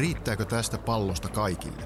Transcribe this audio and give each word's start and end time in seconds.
Riittääkö 0.00 0.44
tästä 0.44 0.78
pallosta 0.78 1.28
kaikille? 1.28 1.82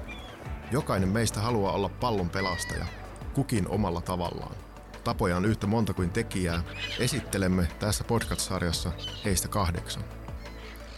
Jokainen 0.71 1.09
meistä 1.09 1.39
haluaa 1.39 1.73
olla 1.73 1.89
pallon 1.89 2.29
pelastaja, 2.29 2.85
kukin 3.33 3.67
omalla 3.67 4.01
tavallaan. 4.01 4.55
Tapoja 5.03 5.37
on 5.37 5.45
yhtä 5.45 5.67
monta 5.67 5.93
kuin 5.93 6.09
tekijää. 6.09 6.63
Esittelemme 6.99 7.67
tässä 7.79 8.03
podcast-sarjassa 8.03 8.91
heistä 9.25 9.47
kahdeksan. 9.47 10.03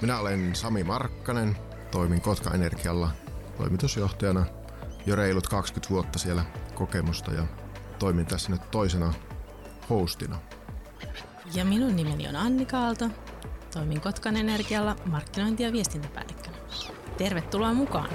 Minä 0.01 0.19
olen 0.19 0.55
Sami 0.55 0.83
Markkanen, 0.83 1.57
toimin 1.91 2.21
Kotka 2.21 2.51
Energialla 2.53 3.09
toimitusjohtajana 3.57 4.45
jo 5.05 5.15
reilut 5.15 5.47
20 5.47 5.89
vuotta 5.89 6.19
siellä 6.19 6.45
kokemusta 6.75 7.31
ja 7.31 7.43
toimin 7.99 8.25
tässä 8.25 8.51
nyt 8.51 8.71
toisena 8.71 9.13
hostina. 9.89 10.39
Ja 11.53 11.65
minun 11.65 11.95
nimeni 11.95 12.27
on 12.27 12.35
Anni 12.35 12.65
Kaalto. 12.65 13.09
Toimin 13.73 14.01
Kotkan 14.01 14.37
Energialla 14.37 14.95
markkinointi- 15.05 15.63
ja 15.63 15.71
viestintäpäällikkönä. 15.73 16.26
Tervetuloa 17.17 17.73
mukaan! 17.73 18.09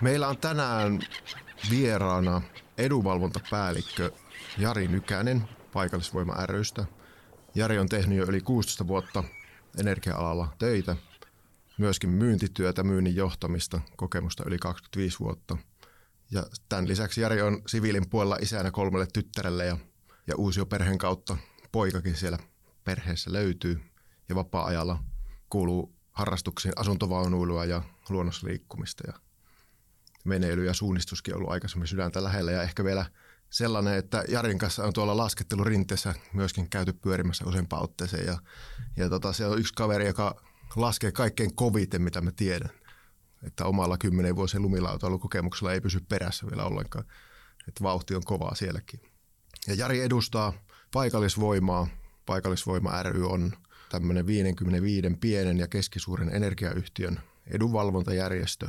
Meillä 0.00 0.28
on 0.28 0.38
tänään 0.38 1.00
vieraana 1.70 2.42
edunvalvontapäällikkö 2.78 4.10
Jari 4.58 4.88
Nykänen 4.88 5.48
paikallisvoima 5.72 6.46
rystä. 6.46 6.84
Jari 7.54 7.78
on 7.78 7.88
tehnyt 7.88 8.18
jo 8.18 8.24
yli 8.28 8.40
16 8.40 8.86
vuotta 8.86 9.24
energia-alalla 9.80 10.48
töitä, 10.58 10.96
myöskin 11.78 12.10
myyntityötä, 12.10 12.82
myynnin 12.82 13.16
johtamista, 13.16 13.80
kokemusta 13.96 14.44
yli 14.46 14.58
25 14.58 15.20
vuotta. 15.20 15.56
Ja 16.30 16.46
tämän 16.68 16.88
lisäksi 16.88 17.20
Jari 17.20 17.42
on 17.42 17.62
siviilin 17.66 18.10
puolella 18.10 18.36
isänä 18.40 18.70
kolmelle 18.70 19.06
tyttärelle 19.12 19.66
ja, 19.66 19.76
ja 20.26 20.36
uusio 20.36 20.66
perheen 20.66 20.98
kautta 20.98 21.36
poikakin 21.72 22.16
siellä 22.16 22.38
perheessä 22.84 23.32
löytyy. 23.32 23.80
Ja 24.28 24.34
vapaa-ajalla 24.34 25.04
kuuluu 25.50 25.94
harrastuksiin 26.12 26.72
asuntovaunuilua 26.76 27.64
ja 27.64 27.82
luonnossa 28.08 28.46
liikkumista 28.46 29.04
ja 29.06 29.12
veneily 30.28 30.64
ja 30.64 30.74
suunnistuskin 30.74 31.36
ollut 31.36 31.50
aikaisemmin 31.50 31.88
sydäntä 31.88 32.24
lähellä 32.24 32.52
ja 32.52 32.62
ehkä 32.62 32.84
vielä 32.84 33.06
sellainen, 33.50 33.94
että 33.94 34.24
Jarin 34.28 34.58
kanssa 34.58 34.84
on 34.84 34.92
tuolla 34.92 35.16
laskettelurinteessä 35.16 36.14
myöskin 36.32 36.70
käyty 36.70 36.92
pyörimässä 36.92 37.44
useampaan 37.46 37.82
otteeseen 37.82 38.26
ja, 38.26 38.38
ja 38.96 39.08
tota, 39.08 39.32
se 39.32 39.46
on 39.46 39.58
yksi 39.58 39.74
kaveri, 39.74 40.06
joka 40.06 40.42
laskee 40.76 41.12
kaikkein 41.12 41.54
koviten, 41.54 42.02
mitä 42.02 42.20
mä 42.20 42.32
tiedän. 42.32 42.70
Että 43.42 43.64
omalla 43.64 43.98
kymmenen 43.98 44.36
vuosien 44.36 44.62
lumilautailukokemuksella 44.62 45.72
ei 45.72 45.80
pysy 45.80 46.00
perässä 46.08 46.46
vielä 46.46 46.64
ollenkaan. 46.64 47.04
Että 47.68 47.84
vauhti 47.84 48.14
on 48.14 48.24
kovaa 48.24 48.54
sielläkin. 48.54 49.00
Ja 49.66 49.74
Jari 49.74 50.00
edustaa 50.00 50.52
paikallisvoimaa. 50.92 51.88
Paikallisvoima 52.26 53.02
ry 53.02 53.26
on 53.26 53.52
tämmöinen 53.90 54.26
55 54.26 55.16
pienen 55.20 55.58
ja 55.58 55.68
keskisuuren 55.68 56.34
energiayhtiön 56.34 57.20
edunvalvontajärjestö. 57.46 58.68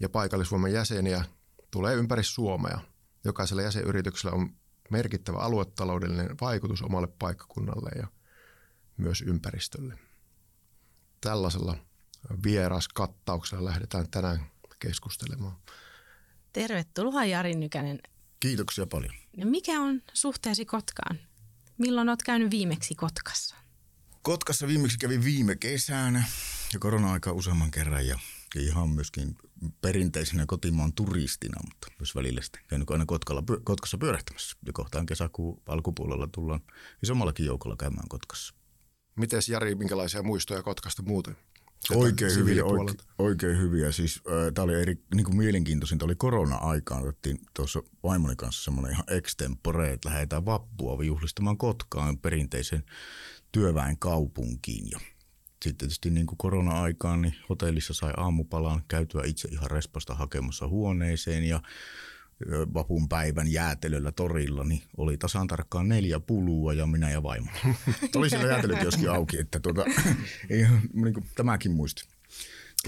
Ja 0.00 0.08
paikallisvoiman 0.08 0.72
jäseniä 0.72 1.24
tulee 1.70 1.94
ympäri 1.94 2.24
Suomea. 2.24 2.78
Jokaisella 3.24 3.62
jäsenyrityksellä 3.62 4.36
on 4.36 4.50
merkittävä 4.90 5.38
aluetaloudellinen 5.38 6.36
vaikutus 6.40 6.82
omalle 6.82 7.08
paikkakunnalle 7.18 7.90
ja 7.96 8.06
myös 8.96 9.22
ympäristölle 9.22 9.98
tällaisella 11.20 11.76
vieraskattauksella 12.44 13.64
lähdetään 13.64 14.10
tänään 14.10 14.46
keskustelemaan. 14.78 15.56
Tervetuloa 16.52 17.24
Jari 17.24 17.54
Nykänen. 17.54 17.98
Kiitoksia 18.40 18.86
paljon. 18.86 19.14
Ja 19.36 19.46
mikä 19.46 19.80
on 19.80 20.02
suhteesi 20.12 20.64
Kotkaan? 20.64 21.18
Milloin 21.78 22.08
olet 22.08 22.22
käynyt 22.22 22.50
viimeksi 22.50 22.94
Kotkassa? 22.94 23.56
Kotkassa 24.22 24.66
viimeksi 24.66 24.98
kävin 24.98 25.24
viime 25.24 25.56
kesänä 25.56 26.24
ja 26.72 26.78
korona-aika 26.78 27.32
useamman 27.32 27.70
kerran 27.70 28.06
ja 28.06 28.18
ihan 28.56 28.88
myöskin 28.88 29.36
perinteisenä 29.80 30.44
kotimaan 30.46 30.92
turistina, 30.92 31.60
mutta 31.64 31.86
myös 31.98 32.14
välillä 32.14 32.42
sitten 32.42 32.62
käynyt 32.68 32.90
aina 32.90 33.06
Kotkalla, 33.06 33.42
Kotkassa 33.64 33.98
pyörähtämässä. 33.98 34.56
Ja 34.66 34.72
kohtaan 34.72 35.06
kesäkuun 35.06 35.62
alkupuolella 35.66 36.28
tullaan 36.32 36.60
isommallakin 37.02 37.46
joukolla 37.46 37.76
käymään 37.76 38.08
Kotkassa. 38.08 38.54
Miten 39.16 39.40
Jari, 39.48 39.74
minkälaisia 39.74 40.22
muistoja 40.22 40.62
Kotkasta 40.62 41.02
muuten? 41.02 41.36
Oikein 41.94 42.34
hyviä, 42.34 42.64
oikein, 42.64 42.98
oikein 43.18 43.58
hyviä. 43.58 43.92
Siis, 43.92 44.20
äh, 44.28 44.52
tämä 44.54 44.64
oli 44.64 44.74
eri, 44.74 45.04
niin 45.14 45.24
kuin 45.24 45.36
mielenkiintoisinta, 45.36 46.04
oli 46.04 46.14
korona-aikaan. 46.14 47.02
Otettiin 47.02 47.38
tuossa 47.54 47.82
vaimoni 48.02 48.36
kanssa 48.36 48.64
semmoinen 48.64 48.92
ihan 48.92 49.04
extempore, 49.08 49.92
että 49.92 50.08
lähdetään 50.08 50.46
vappua 50.46 51.04
juhlistamaan 51.04 51.58
Kotkaan 51.58 52.18
perinteisen 52.18 52.84
työväen 53.52 53.98
kaupunkiin. 53.98 54.90
Ja 54.90 55.00
sitten 55.62 55.76
tietysti 55.78 56.10
niin 56.10 56.26
kuin 56.26 56.38
korona-aikaan, 56.38 57.22
niin 57.22 57.34
hotellissa 57.48 57.94
sai 57.94 58.12
aamupalan 58.16 58.82
käytyä 58.88 59.22
itse 59.24 59.48
ihan 59.48 59.70
respasta 59.70 60.14
hakemassa 60.14 60.68
huoneeseen 60.68 61.44
ja 61.44 61.60
vapun 62.74 63.08
päivän 63.08 63.52
jäätelöllä 63.52 64.12
torilla, 64.12 64.64
niin 64.64 64.82
oli 64.96 65.16
tasan 65.16 65.46
tarkkaan 65.46 65.88
neljä 65.88 66.20
pulua 66.20 66.72
ja 66.72 66.86
minä 66.86 67.10
ja 67.10 67.22
vaimo. 67.22 67.50
oli 68.16 68.30
siellä 68.30 68.82
joskin 68.84 69.10
auki, 69.10 69.38
että 69.38 69.60
tuota, 69.60 69.84
ei, 70.50 70.66
niin 70.92 71.14
kuin, 71.14 71.26
tämäkin 71.34 71.72
muisti. 71.72 72.08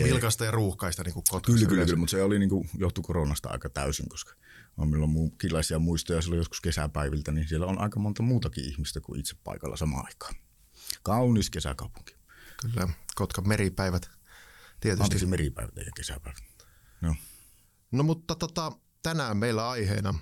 Vilkasta 0.04 0.44
ja 0.44 0.50
ruuhkaista 0.50 1.02
niin 1.02 1.14
kuin 1.14 1.24
Kyllä, 1.46 1.66
kyllä, 1.68 1.84
kyllä, 1.84 1.98
mutta 1.98 2.10
se 2.10 2.22
oli 2.22 2.38
niin 2.38 2.50
kuin, 2.50 2.70
johtu 2.78 3.02
koronasta 3.02 3.48
aika 3.48 3.68
täysin, 3.68 4.08
koska 4.08 4.34
on 4.76 4.88
milloin 4.88 5.10
muunkinlaisia 5.10 5.78
muistoja 5.78 6.22
silloin 6.22 6.38
joskus 6.38 6.60
kesäpäiviltä, 6.60 7.32
niin 7.32 7.48
siellä 7.48 7.66
on 7.66 7.78
aika 7.78 8.00
monta 8.00 8.22
muutakin 8.22 8.64
ihmistä 8.64 9.00
kuin 9.00 9.20
itse 9.20 9.36
paikalla 9.44 9.76
samaan 9.76 10.06
aikaan. 10.06 10.34
Kaunis 11.02 11.50
kesäkaupunki. 11.50 12.14
Kyllä, 12.62 12.88
Kotka 13.14 13.42
meripäivät 13.42 14.10
tietysti. 14.80 15.04
Anteeksi, 15.04 15.26
meripäivät 15.26 15.76
ja 15.76 15.92
kesäpäivät. 15.96 16.42
No. 17.00 17.14
No 17.92 18.02
mutta 18.02 18.34
tota, 18.34 18.72
tänään 19.02 19.36
meillä 19.36 19.68
aiheena, 19.68 20.14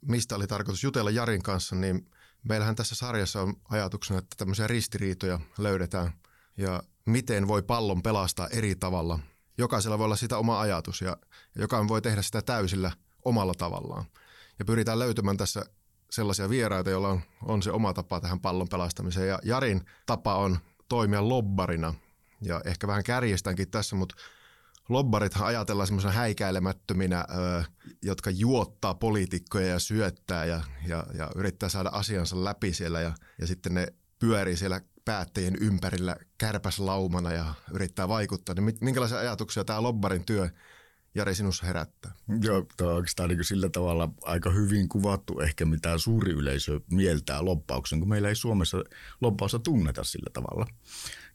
mistä 0.00 0.36
oli 0.36 0.46
tarkoitus 0.46 0.84
jutella 0.84 1.10
Jarin 1.10 1.42
kanssa, 1.42 1.76
niin 1.76 2.10
meillähän 2.48 2.76
tässä 2.76 2.94
sarjassa 2.94 3.42
on 3.42 3.54
ajatuksena, 3.70 4.18
että 4.18 4.36
tämmöisiä 4.38 4.66
ristiriitoja 4.66 5.40
löydetään 5.58 6.12
ja 6.56 6.82
miten 7.06 7.48
voi 7.48 7.62
pallon 7.62 8.02
pelastaa 8.02 8.48
eri 8.48 8.74
tavalla. 8.74 9.18
Jokaisella 9.58 9.98
voi 9.98 10.04
olla 10.04 10.16
sitä 10.16 10.38
oma 10.38 10.60
ajatus 10.60 11.00
ja 11.00 11.16
jokainen 11.56 11.88
voi 11.88 12.02
tehdä 12.02 12.22
sitä 12.22 12.42
täysillä 12.42 12.92
omalla 13.24 13.54
tavallaan. 13.54 14.04
Ja 14.58 14.64
pyritään 14.64 14.98
löytämään 14.98 15.36
tässä 15.36 15.64
sellaisia 16.10 16.50
vieraita, 16.50 16.90
joilla 16.90 17.08
on, 17.08 17.20
on 17.42 17.62
se 17.62 17.70
oma 17.70 17.92
tapa 17.92 18.20
tähän 18.20 18.40
pallon 18.40 18.68
pelastamiseen. 18.68 19.28
Ja 19.28 19.38
Jarin 19.42 19.84
tapa 20.06 20.34
on 20.34 20.58
toimia 20.88 21.28
lobbarina 21.28 21.94
ja 22.40 22.60
ehkä 22.64 22.86
vähän 22.86 23.04
kärjestänkin 23.04 23.70
tässä, 23.70 23.96
mutta 23.96 24.14
lobbarithan 24.90 25.46
ajatellaan 25.46 25.86
semmoisena 25.86 26.12
häikäilemättöminä, 26.12 27.20
ö, 27.20 27.62
jotka 28.02 28.30
juottaa 28.30 28.94
poliitikkoja 28.94 29.66
ja 29.66 29.78
syöttää 29.78 30.44
ja, 30.44 30.62
ja, 30.86 31.06
ja 31.14 31.30
yrittää 31.36 31.68
saada 31.68 31.88
asiansa 31.92 32.44
läpi 32.44 32.72
siellä 32.72 33.00
ja, 33.00 33.12
ja 33.40 33.46
sitten 33.46 33.74
ne 33.74 33.86
pyörii 34.18 34.56
siellä 34.56 34.80
päättäjien 35.04 35.56
ympärillä 35.60 36.16
kärpäslaumana 36.38 37.32
ja 37.32 37.54
yrittää 37.72 38.08
vaikuttaa. 38.08 38.54
Niin 38.54 38.78
minkälaisia 38.80 39.18
ajatuksia 39.18 39.64
tämä 39.64 39.82
lobbarin 39.82 40.24
työ 40.24 40.48
Jari 41.14 41.34
sinussa 41.34 41.66
herättää? 41.66 42.12
Joo, 42.42 42.66
tämä 42.76 42.90
on 42.90 42.96
oikeastaan 42.96 43.28
niin 43.28 43.44
sillä 43.44 43.68
tavalla 43.68 44.08
aika 44.22 44.50
hyvin 44.50 44.88
kuvattu 44.88 45.40
ehkä 45.40 45.64
mitä 45.64 45.98
suuri 45.98 46.32
yleisö 46.32 46.80
mieltää 46.90 47.44
loppauksen, 47.44 47.98
kun 47.98 48.08
meillä 48.08 48.28
ei 48.28 48.34
Suomessa 48.34 48.84
loppausta 49.20 49.58
tunneta 49.58 50.04
sillä 50.04 50.30
tavalla 50.32 50.66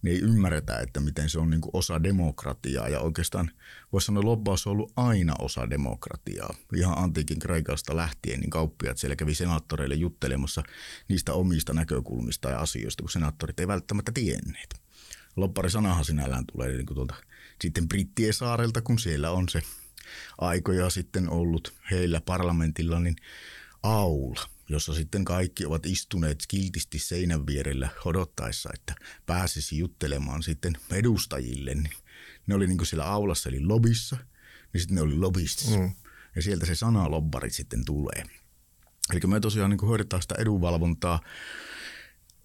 niin 0.06 0.16
ei 0.16 0.30
ymmärretä, 0.30 0.78
että 0.80 1.00
miten 1.00 1.30
se 1.30 1.40
on 1.40 1.50
niin 1.50 1.62
kuin 1.62 1.70
osa 1.74 2.04
demokratiaa. 2.04 2.90
Ja 2.90 3.00
oikeastaan 3.00 3.52
voisi 3.92 4.06
sanoa, 4.06 4.20
että 4.20 4.30
lobbaus 4.30 4.68
on 4.68 4.72
ollut 4.72 4.94
aina 4.96 5.34
osa 5.40 5.70
demokratiaa. 5.70 6.54
Ihan 6.76 6.98
antiikin 6.98 7.40
Kreikasta 7.40 7.96
lähtien, 7.96 8.40
niin 8.40 8.50
kauppiat 8.50 8.98
siellä 8.98 9.16
kävi 9.16 9.36
senaattoreille 9.36 9.96
juttelemassa 9.96 10.64
niistä 11.08 11.34
omista 11.34 11.74
näkökulmista 11.74 12.50
ja 12.50 12.60
asioista, 12.60 13.04
kun 13.04 13.10
senaattorit 13.10 13.60
ei 13.60 13.68
välttämättä 13.68 14.12
tienneet. 14.12 14.76
Lopparisanahan 15.36 16.06
sinällään 16.06 16.46
tulee 16.46 16.70
niin 16.70 16.86
kuin 16.86 16.96
tuolta 16.96 17.16
sitten 17.62 17.88
Brittien 17.88 18.34
saarelta, 18.34 18.82
kun 18.82 19.00
siellä 19.00 19.32
on 19.32 19.50
se 19.50 19.62
aikoja 20.38 20.90
sitten 20.90 21.30
ollut 21.30 21.74
heillä 21.92 22.22
parlamentilla, 22.22 23.00
niin 23.00 23.16
aula 23.84 24.55
jossa 24.70 24.94
sitten 24.94 25.26
kaikki 25.26 25.66
ovat 25.66 25.86
istuneet 25.86 26.44
kiltisti 26.48 27.00
seinän 27.00 27.48
vierellä 27.48 27.90
odottaessa, 28.06 28.70
että 28.74 28.96
pääsisi 29.26 29.78
juttelemaan 29.78 30.44
sitten 30.44 30.78
edustajille. 30.92 31.76
Niin 31.76 31.94
ne 32.48 32.56
oli 32.56 32.68
niin 32.68 32.86
siellä 32.86 33.06
aulassa, 33.06 33.50
eli 33.50 33.60
lobissa, 33.60 34.18
niin 34.74 34.82
sitten 34.82 34.96
ne 34.96 35.02
oli 35.02 35.16
lobistissa. 35.16 35.78
Mm. 35.78 35.92
Ja 36.36 36.42
sieltä 36.42 36.66
se 36.66 36.76
sana 36.76 37.12
lobbarit 37.12 37.54
sitten 37.54 37.86
tulee. 37.86 38.24
Eli 39.12 39.20
me 39.28 39.40
tosiaan 39.40 39.70
niin 39.70 39.80
hoidetaan 39.80 40.22
sitä 40.22 40.36
edunvalvontaa, 40.38 41.20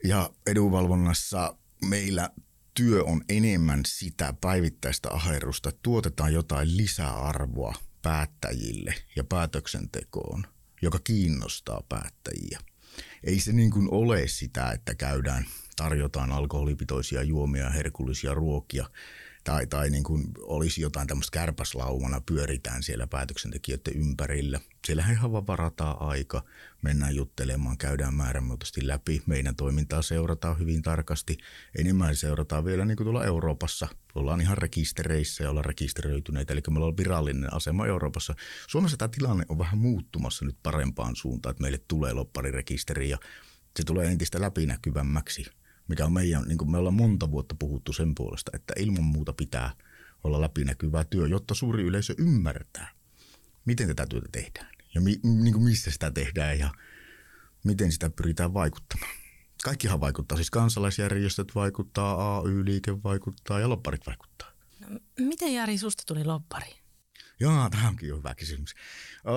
ja 0.04 0.30
edunvalvonnassa 0.46 1.56
meillä 1.84 2.30
työ 2.74 3.04
on 3.04 3.24
enemmän 3.28 3.80
sitä 3.86 4.34
päivittäistä 4.40 5.10
aherusta, 5.10 5.68
että 5.68 5.80
tuotetaan 5.82 6.32
jotain 6.32 6.76
lisäarvoa 6.76 7.74
päättäjille 8.02 8.94
ja 9.16 9.24
päätöksentekoon– 9.24 10.46
joka 10.82 10.98
kiinnostaa 11.04 11.82
päättäjiä. 11.88 12.58
Ei 13.24 13.40
se 13.40 13.52
niin 13.52 13.70
kuin 13.70 13.88
ole 13.90 14.28
sitä, 14.28 14.70
että 14.70 14.94
käydään, 14.94 15.44
tarjotaan 15.76 16.32
alkoholipitoisia 16.32 17.22
juomia, 17.22 17.70
herkullisia 17.70 18.34
ruokia, 18.34 18.86
tai, 19.44 19.66
tai 19.66 19.90
niin 19.90 20.04
kuin 20.04 20.24
olisi 20.40 20.80
jotain 20.80 21.06
tämmöistä 21.06 21.34
kärpäslaumana, 21.34 22.20
pyöritään 22.20 22.82
siellä 22.82 23.06
päätöksentekijöiden 23.06 23.96
ympärillä. 23.96 24.60
Siellähän 24.86 25.14
ihan 25.14 25.32
vaan 25.32 25.46
varataan 25.46 25.96
aika, 26.02 26.42
mennään 26.82 27.14
juttelemaan, 27.14 27.78
käydään 27.78 28.14
määrämuotoisesti 28.14 28.86
läpi. 28.86 29.22
Meidän 29.26 29.56
toimintaa 29.56 30.02
seurataan 30.02 30.58
hyvin 30.58 30.82
tarkasti. 30.82 31.38
Enemmän 31.78 32.16
seurataan 32.16 32.64
vielä 32.64 32.84
niin 32.84 32.96
kuin 32.96 33.04
tuolla 33.04 33.24
Euroopassa. 33.24 33.88
Ollaan 34.14 34.40
ihan 34.40 34.58
rekistereissä 34.58 35.44
ja 35.44 35.50
ollaan 35.50 35.64
rekisteröityneitä, 35.64 36.52
eli 36.52 36.60
meillä 36.70 36.86
on 36.86 36.96
virallinen 36.96 37.54
asema 37.54 37.86
Euroopassa. 37.86 38.34
Suomessa 38.68 38.96
tämä 38.96 39.08
tilanne 39.08 39.44
on 39.48 39.58
vähän 39.58 39.78
muuttumassa 39.78 40.44
nyt 40.44 40.56
parempaan 40.62 41.16
suuntaan, 41.16 41.50
että 41.50 41.62
meille 41.62 41.80
tulee 41.88 42.12
lopparirekisteri 42.12 43.08
ja 43.08 43.18
se 43.76 43.84
tulee 43.84 44.06
entistä 44.06 44.40
läpinäkyvämmäksi– 44.40 45.44
mikä 45.90 46.04
on 46.04 46.12
meidän, 46.12 46.42
niin 46.42 46.58
kuin 46.58 46.70
me 46.70 46.78
ollaan 46.78 46.94
monta 46.94 47.30
vuotta 47.30 47.54
puhuttu 47.58 47.92
sen 47.92 48.14
puolesta, 48.14 48.50
että 48.54 48.74
ilman 48.76 49.04
muuta 49.04 49.32
pitää 49.32 49.70
olla 50.24 50.40
läpinäkyvää 50.40 51.04
työ, 51.04 51.26
jotta 51.26 51.54
suuri 51.54 51.82
yleisö 51.82 52.14
ymmärtää, 52.18 52.90
miten 53.64 53.88
tätä 53.88 54.06
työtä 54.06 54.28
tehdään 54.32 54.70
ja 54.94 55.00
mi, 55.00 55.20
niin 55.22 55.52
kuin 55.52 55.64
missä 55.64 55.90
sitä 55.90 56.10
tehdään 56.10 56.58
ja 56.58 56.70
miten 57.64 57.92
sitä 57.92 58.10
pyritään 58.10 58.54
vaikuttamaan. 58.54 59.12
Kaikkihan 59.64 60.00
vaikuttaa, 60.00 60.36
siis 60.36 60.50
kansalaisjärjestöt 60.50 61.54
vaikuttaa, 61.54 62.38
AY-liike 62.38 63.02
vaikuttaa 63.02 63.60
ja 63.60 63.68
lopparit 63.68 64.06
vaikuttaa. 64.06 64.52
No, 64.88 65.00
miten 65.18 65.54
Jari 65.54 65.78
susta 65.78 66.02
tuli 66.06 66.24
loppari? 66.24 66.79
Joo, 67.40 67.70
tämä 67.70 67.88
onkin 67.88 68.08
jo 68.08 68.16
hyvä 68.16 68.34
kysymys. 68.34 68.74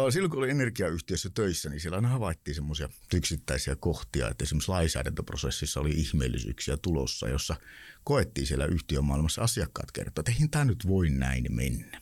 Silloin 0.10 0.30
kun 0.30 0.40
olin 0.40 0.52
energiayhtiössä 0.52 1.30
töissä, 1.30 1.70
niin 1.70 1.80
siellä 1.80 1.96
aina 1.96 2.08
havaittiin 2.08 2.56
semmoisia 2.56 2.90
yksittäisiä 3.14 3.76
kohtia, 3.76 4.30
että 4.30 4.44
esimerkiksi 4.44 4.72
lainsäädäntöprosessissa 4.72 5.80
oli 5.80 5.90
ihmeellisyyksiä 5.90 6.78
tulossa, 6.78 7.30
jossa 7.30 7.56
koettiin 8.04 8.48
siellä 8.48 8.66
yhtiömaailmassa 8.66 9.42
asiakkaat 9.42 9.92
kertoa, 9.92 10.22
että 10.22 10.32
eihän 10.32 10.50
tämä 10.50 10.66
nyt 10.66 10.88
voi 10.88 11.10
näin 11.10 11.46
mennä. 11.50 12.02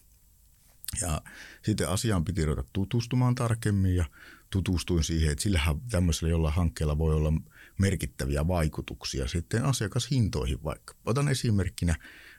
Ja 1.01 1.21
sitten 1.61 1.89
asiaan 1.89 2.25
piti 2.25 2.45
ruveta 2.45 2.69
tutustumaan 2.73 3.35
tarkemmin 3.35 3.95
ja 3.95 4.05
tutustuin 4.49 5.03
siihen, 5.03 5.31
että 5.31 5.43
sillähän 5.43 5.81
tämmöisellä 5.81 6.29
jollain 6.29 6.55
hankkeella 6.55 6.97
voi 6.97 7.15
olla 7.15 7.33
merkittäviä 7.79 8.47
vaikutuksia 8.47 9.27
sitten 9.27 9.65
asiakashintoihin 9.65 10.63
vaikka. 10.63 10.93
Otan 11.05 11.29
esimerkkinä 11.29 11.95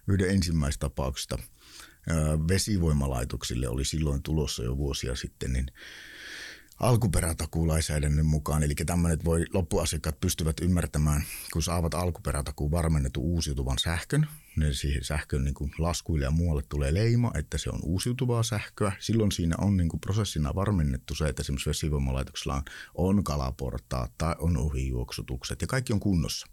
yhden 0.08 0.30
ensimmäistä 0.30 0.80
tapauksista– 0.80 1.38
vesivoimalaitoksille 2.48 3.68
oli 3.68 3.84
silloin 3.84 4.22
tulossa 4.22 4.64
jo 4.64 4.76
vuosia 4.76 5.16
sitten, 5.16 5.52
niin 5.52 5.66
alkuperätakuulainsäädännön 6.80 8.26
mukaan, 8.26 8.62
eli 8.62 8.74
tämmöinen, 8.74 9.14
että 9.14 9.24
voi 9.24 9.44
loppuasiakkaat 9.54 10.20
pystyvät 10.20 10.60
ymmärtämään, 10.60 11.22
kun 11.52 11.62
saavat 11.62 11.94
alkuperätakuun 11.94 12.70
varmennettu 12.70 13.20
uusiutuvan 13.20 13.78
sähkön, 13.78 14.26
niin 14.56 14.74
siihen 14.74 15.04
sähkön 15.04 15.44
niin 15.44 15.54
kuin 15.54 15.72
laskuille 15.78 16.24
ja 16.24 16.30
muualle 16.30 16.62
tulee 16.68 16.94
leima, 16.94 17.32
että 17.34 17.58
se 17.58 17.70
on 17.70 17.80
uusiutuvaa 17.82 18.42
sähköä. 18.42 18.92
Silloin 18.98 19.32
siinä 19.32 19.56
on 19.58 19.76
niin 19.76 19.88
kuin 19.88 20.00
prosessina 20.00 20.54
varmennettu 20.54 21.14
se, 21.14 21.28
että 21.28 21.40
esimerkiksi 21.40 21.68
vesivoimalaitoksella 21.68 22.54
on, 22.54 22.62
on 23.18 23.24
tai 24.18 24.34
on 24.38 24.56
ohijuoksutukset 24.56 25.60
ja 25.60 25.66
kaikki 25.66 25.92
on 25.92 26.00
kunnossa. 26.00 26.46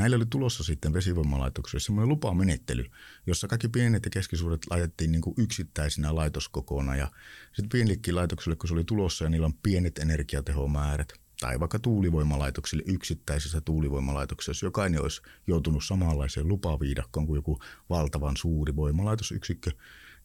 Näillä 0.00 0.16
oli 0.16 0.26
tulossa 0.26 0.64
sitten 0.64 0.92
vesivoimalaitokselle 0.92 1.80
semmoinen 1.80 2.08
lupamenettely, 2.08 2.84
jossa 3.26 3.48
kaikki 3.48 3.68
pienet 3.68 4.04
ja 4.04 4.10
keskisuuret 4.10 4.60
laitettiin 4.70 5.12
niin 5.12 5.22
kuin 5.22 5.34
yksittäisinä 5.38 6.14
laitoskokoona. 6.14 6.96
Ja 6.96 7.10
sitten 7.46 7.68
pienillekin 7.68 8.14
laitoksille, 8.14 8.56
kun 8.56 8.68
se 8.68 8.74
oli 8.74 8.84
tulossa 8.84 9.24
ja 9.24 9.30
niillä 9.30 9.46
on 9.46 9.58
pienet 9.62 9.98
energiatehomäärät, 9.98 11.12
tai 11.40 11.60
vaikka 11.60 11.78
tuulivoimalaitoksille 11.78 12.82
yksittäisissä 12.86 13.60
tuulivoimalaitoksissa, 13.60 14.50
jos 14.50 14.62
jokainen 14.62 15.02
olisi 15.02 15.22
joutunut 15.46 15.84
samanlaiseen 15.84 16.48
lupaviidakkoon 16.48 17.26
kuin 17.26 17.38
joku 17.38 17.58
valtavan 17.90 18.36
suuri 18.36 18.76
voimalaitosyksikkö, 18.76 19.70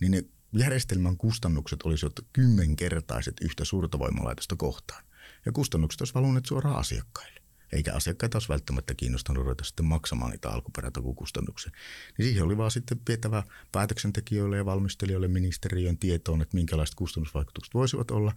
niin 0.01 0.11
ne 0.11 0.23
järjestelmän 0.53 1.17
kustannukset 1.17 1.79
olisivat 1.83 2.13
kymmenkertaiset 2.33 3.35
yhtä 3.41 3.65
suurta 3.65 3.99
voimalaitosta 3.99 4.55
kohtaan. 4.55 5.03
Ja 5.45 5.51
kustannukset 5.51 6.01
olisivat 6.01 6.21
valunneet 6.21 6.45
suoraan 6.45 6.79
asiakkaille 6.79 7.44
eikä 7.71 7.93
asiakkaita 7.93 8.35
olisi 8.35 8.49
välttämättä 8.49 8.93
kiinnostanut 8.95 9.43
ruveta 9.43 9.63
sitten 9.63 9.85
maksamaan 9.85 10.31
niitä 10.31 10.49
alkuperätakukustannuksia. 10.49 11.71
Niin 12.17 12.25
siihen 12.25 12.43
oli 12.43 12.57
vaan 12.57 12.71
sitten 12.71 13.01
vietävä 13.07 13.43
päätöksentekijöille 13.71 14.57
ja 14.57 14.65
valmistelijoille 14.65 15.27
ministeriön 15.27 15.97
tietoon, 15.97 16.41
että 16.41 16.57
minkälaiset 16.57 16.95
kustannusvaikutukset 16.95 17.73
voisivat 17.73 18.11
olla. 18.11 18.33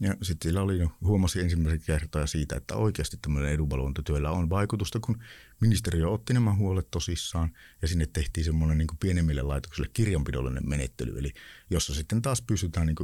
Ja 0.00 0.16
sitten 0.22 0.48
sillä 0.48 0.62
oli, 0.62 0.78
huomasi 1.00 1.40
ensimmäisen 1.40 1.80
kertaa 1.80 2.26
siitä, 2.26 2.56
että 2.56 2.76
oikeasti 2.76 3.18
tämmöinen 3.22 3.52
edunvalvontatyöllä 3.52 4.30
on 4.30 4.50
vaikutusta, 4.50 5.00
kun 5.00 5.22
ministeriö 5.60 6.08
otti 6.08 6.32
nämä 6.32 6.54
huolet 6.54 6.90
tosissaan 6.90 7.50
ja 7.82 7.88
sinne 7.88 8.06
tehtiin 8.06 8.44
semmoinen 8.44 8.78
niin 8.78 8.88
pienemmille 9.00 9.42
laitoksille 9.42 9.90
kirjanpidollinen 9.92 10.68
menettely, 10.68 11.18
eli 11.18 11.32
jossa 11.70 11.94
sitten 11.94 12.22
taas 12.22 12.42
pystytään 12.42 12.86
niin 12.86 12.96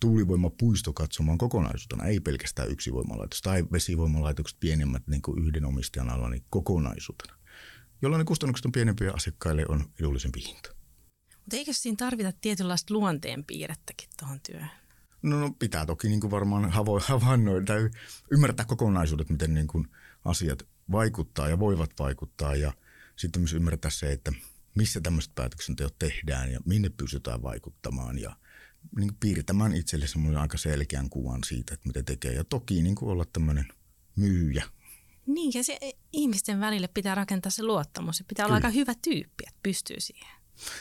tuulivoimapuisto 0.00 0.92
katsomaan 0.92 1.38
kokonaisuutena, 1.38 2.04
ei 2.04 2.20
pelkästään 2.20 2.70
yksi 2.70 2.92
voimalaitos 2.92 3.42
tai 3.42 3.64
vesivoimalaitokset 3.72 4.60
pienemmät 4.60 5.06
niin 5.06 5.22
kuin 5.22 5.46
yhden 5.46 5.64
omistajan 5.64 6.10
alla 6.10 6.28
niin 6.28 6.44
kokonaisuutena, 6.50 7.34
jolloin 8.02 8.18
ne 8.18 8.24
kustannukset 8.24 8.66
on 8.66 8.72
pienempiä 8.72 9.12
asiakkaille 9.12 9.64
on 9.68 9.84
edullisempi 10.00 10.40
hinta. 10.46 10.74
Mutta 11.30 11.56
eikö 11.56 11.72
siinä 11.72 11.96
tarvita 11.96 12.32
tietynlaista 12.40 12.94
luonteenpiirrettäkin 12.94 14.08
tuohon 14.18 14.40
työhön? 14.50 14.70
No, 15.22 15.40
no 15.40 15.50
pitää 15.58 15.86
toki 15.86 16.08
niin 16.08 16.20
kuin 16.20 16.30
varmaan 16.30 16.70
havainnoida 17.08 17.66
tai 17.66 17.90
ymmärtää 18.30 18.66
kokonaisuudet, 18.66 19.30
miten 19.30 19.54
niin 19.54 19.66
kuin 19.66 19.88
asiat 20.24 20.62
vaikuttaa 20.92 21.48
ja 21.48 21.58
voivat 21.58 21.90
vaikuttaa 21.98 22.54
ja 22.54 22.72
sitten 23.16 23.42
myös 23.42 23.52
ymmärtää 23.52 23.90
se, 23.90 24.12
että 24.12 24.32
missä 24.74 25.00
tämmöiset 25.00 25.34
päätöksenteot 25.34 25.98
tehdään 25.98 26.52
ja 26.52 26.60
minne 26.64 26.88
pystytään 26.88 27.42
vaikuttamaan 27.42 28.18
ja– 28.18 28.36
niin 28.96 29.16
piirtämään 29.20 29.74
itselle 29.74 30.06
semmoinen 30.06 30.40
aika 30.40 30.58
selkeän 30.58 31.10
kuvan 31.10 31.40
siitä, 31.44 31.74
että 31.74 31.86
mitä 31.86 32.02
tekee. 32.02 32.32
Ja 32.32 32.44
toki 32.44 32.82
niin 32.82 32.94
kuin 32.94 33.10
olla 33.10 33.24
tämmöinen 33.32 33.68
myyjä. 34.16 34.64
Niin, 35.26 35.52
ja 35.54 35.64
se 35.64 35.78
ihmisten 36.12 36.60
välille 36.60 36.88
pitää 36.88 37.14
rakentaa 37.14 37.50
se 37.50 37.62
luottamus. 37.62 38.16
Se 38.16 38.24
pitää 38.24 38.46
Kyllä. 38.46 38.56
olla 38.56 38.66
aika 38.66 38.74
hyvä 38.74 38.94
tyyppi, 39.02 39.44
että 39.48 39.60
pystyy 39.62 40.00
siihen. 40.00 40.37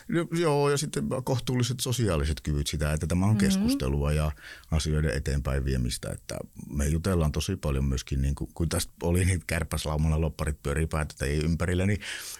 No, 0.08 0.28
joo, 0.32 0.70
ja 0.70 0.78
sitten 0.78 1.04
kohtuulliset 1.24 1.80
sosiaaliset 1.80 2.42
kyvyt 2.42 2.68
sitä, 2.68 2.94
että 2.94 3.08
tämä 3.08 3.26
on 3.26 3.32
mm-hmm. 3.32 3.48
keskustelua 3.48 4.12
ja 4.12 4.32
asioiden 4.72 5.18
eteenpäin 5.18 5.66
viemistä. 5.66 6.10
Että 6.10 6.38
me 6.70 6.88
jutellaan 6.88 7.32
tosi 7.32 7.56
paljon 7.56 7.86
myöskin, 7.86 8.22
niin 8.22 8.36
kuin, 8.36 8.50
kun 8.54 8.70
tästä 8.70 8.94
oli 9.04 9.26
niitä 9.26 9.44
kärpäslaumalla 9.48 10.22
lopparit 10.22 10.64
pyörii 10.64 10.88
ei 11.22 11.38
ympärillä, 11.38 11.86
niin 11.86 12.00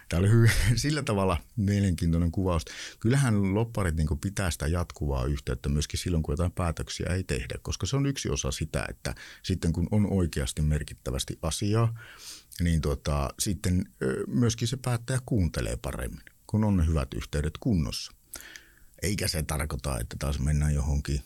tämä 0.10 0.20
oli 0.20 0.30
hyvin, 0.30 0.52
sillä 0.76 1.04
tavalla 1.04 1.38
mielenkiintoinen 1.56 2.32
kuvaus. 2.32 2.66
Kyllähän 3.00 3.56
lopparit 3.56 3.96
niin 3.96 4.08
kuin 4.08 4.20
pitää 4.20 4.52
sitä 4.52 4.68
jatkuvaa 4.68 5.26
yhteyttä 5.26 5.70
myöskin 5.70 6.00
silloin, 6.00 6.24
kun 6.24 6.34
jotain 6.34 6.52
päätöksiä 6.52 7.14
ei 7.14 7.24
tehdä, 7.24 7.56
koska 7.62 7.86
se 7.86 7.96
on 7.96 8.06
yksi 8.06 8.30
osa 8.30 8.52
sitä, 8.52 8.86
että 8.90 9.16
sitten 9.44 9.74
kun 9.74 9.88
on 9.92 10.08
oikeasti 10.12 10.62
merkittävästi 10.62 11.40
asiaa, 11.42 12.00
niin 12.62 12.82
tota, 12.82 13.30
sitten 13.40 13.86
myöskin 14.28 14.68
se 14.68 14.78
päättäjä 14.78 15.20
kuuntelee 15.26 15.78
paremmin 15.78 16.37
kun 16.48 16.64
on 16.64 16.88
hyvät 16.88 17.14
yhteydet 17.14 17.58
kunnossa. 17.60 18.12
Eikä 19.02 19.28
se 19.28 19.44
tarkoita, 19.44 20.00
että 20.00 20.16
taas 20.20 20.40
mennään 20.40 20.74
johonkin 20.74 21.22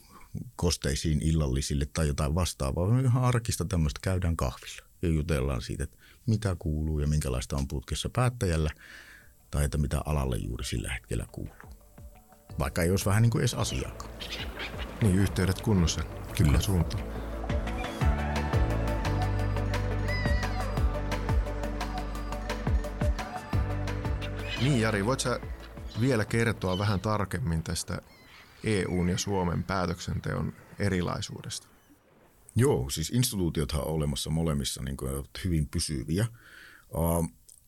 kosteisiin 0.55 1.21
illallisille 1.21 1.85
tai 1.85 2.07
jotain 2.07 2.35
vastaavaa, 2.35 2.87
vaan 2.87 3.05
ihan 3.05 3.23
arkista 3.23 3.65
tämmöistä 3.65 3.99
käydään 4.03 4.37
kahvilla 4.37 4.85
ja 5.01 5.09
jutellaan 5.09 5.61
siitä, 5.61 5.83
että 5.83 5.97
mitä 6.25 6.55
kuuluu 6.59 6.99
ja 6.99 7.07
minkälaista 7.07 7.57
on 7.57 7.67
putkessa 7.67 8.09
päättäjällä 8.09 8.69
tai 9.51 9.65
että 9.65 9.77
mitä 9.77 10.01
alalle 10.05 10.37
juuri 10.37 10.65
sillä 10.65 10.93
hetkellä 10.93 11.25
kuuluu. 11.31 11.71
Vaikka 12.59 12.83
ei 12.83 12.91
olisi 12.91 13.05
vähän 13.05 13.21
niin 13.21 13.29
kuin 13.29 13.41
edes 13.41 13.53
asiakaan. 13.53 14.11
Niin, 15.01 15.15
yhteydet 15.15 15.61
kunnossa. 15.61 16.03
Kyllä. 16.37 16.59
Suuntaan. 16.59 17.10
Niin 24.61 24.81
Jari, 24.81 25.05
voit 25.05 25.19
sä 25.19 25.39
vielä 26.01 26.25
kertoa 26.25 26.77
vähän 26.77 26.99
tarkemmin 26.99 27.63
tästä 27.63 28.01
EUn 28.63 29.09
ja 29.09 29.17
Suomen 29.17 29.63
päätöksenteon 29.63 30.53
erilaisuudesta? 30.79 31.67
Joo, 32.55 32.89
siis 32.89 33.09
instituutiothan 33.09 33.81
on 33.81 33.87
olemassa 33.87 34.29
molemmissa 34.29 34.83
niin 34.83 34.97
kuin, 34.97 35.23
hyvin 35.43 35.67
pysyviä. 35.67 36.27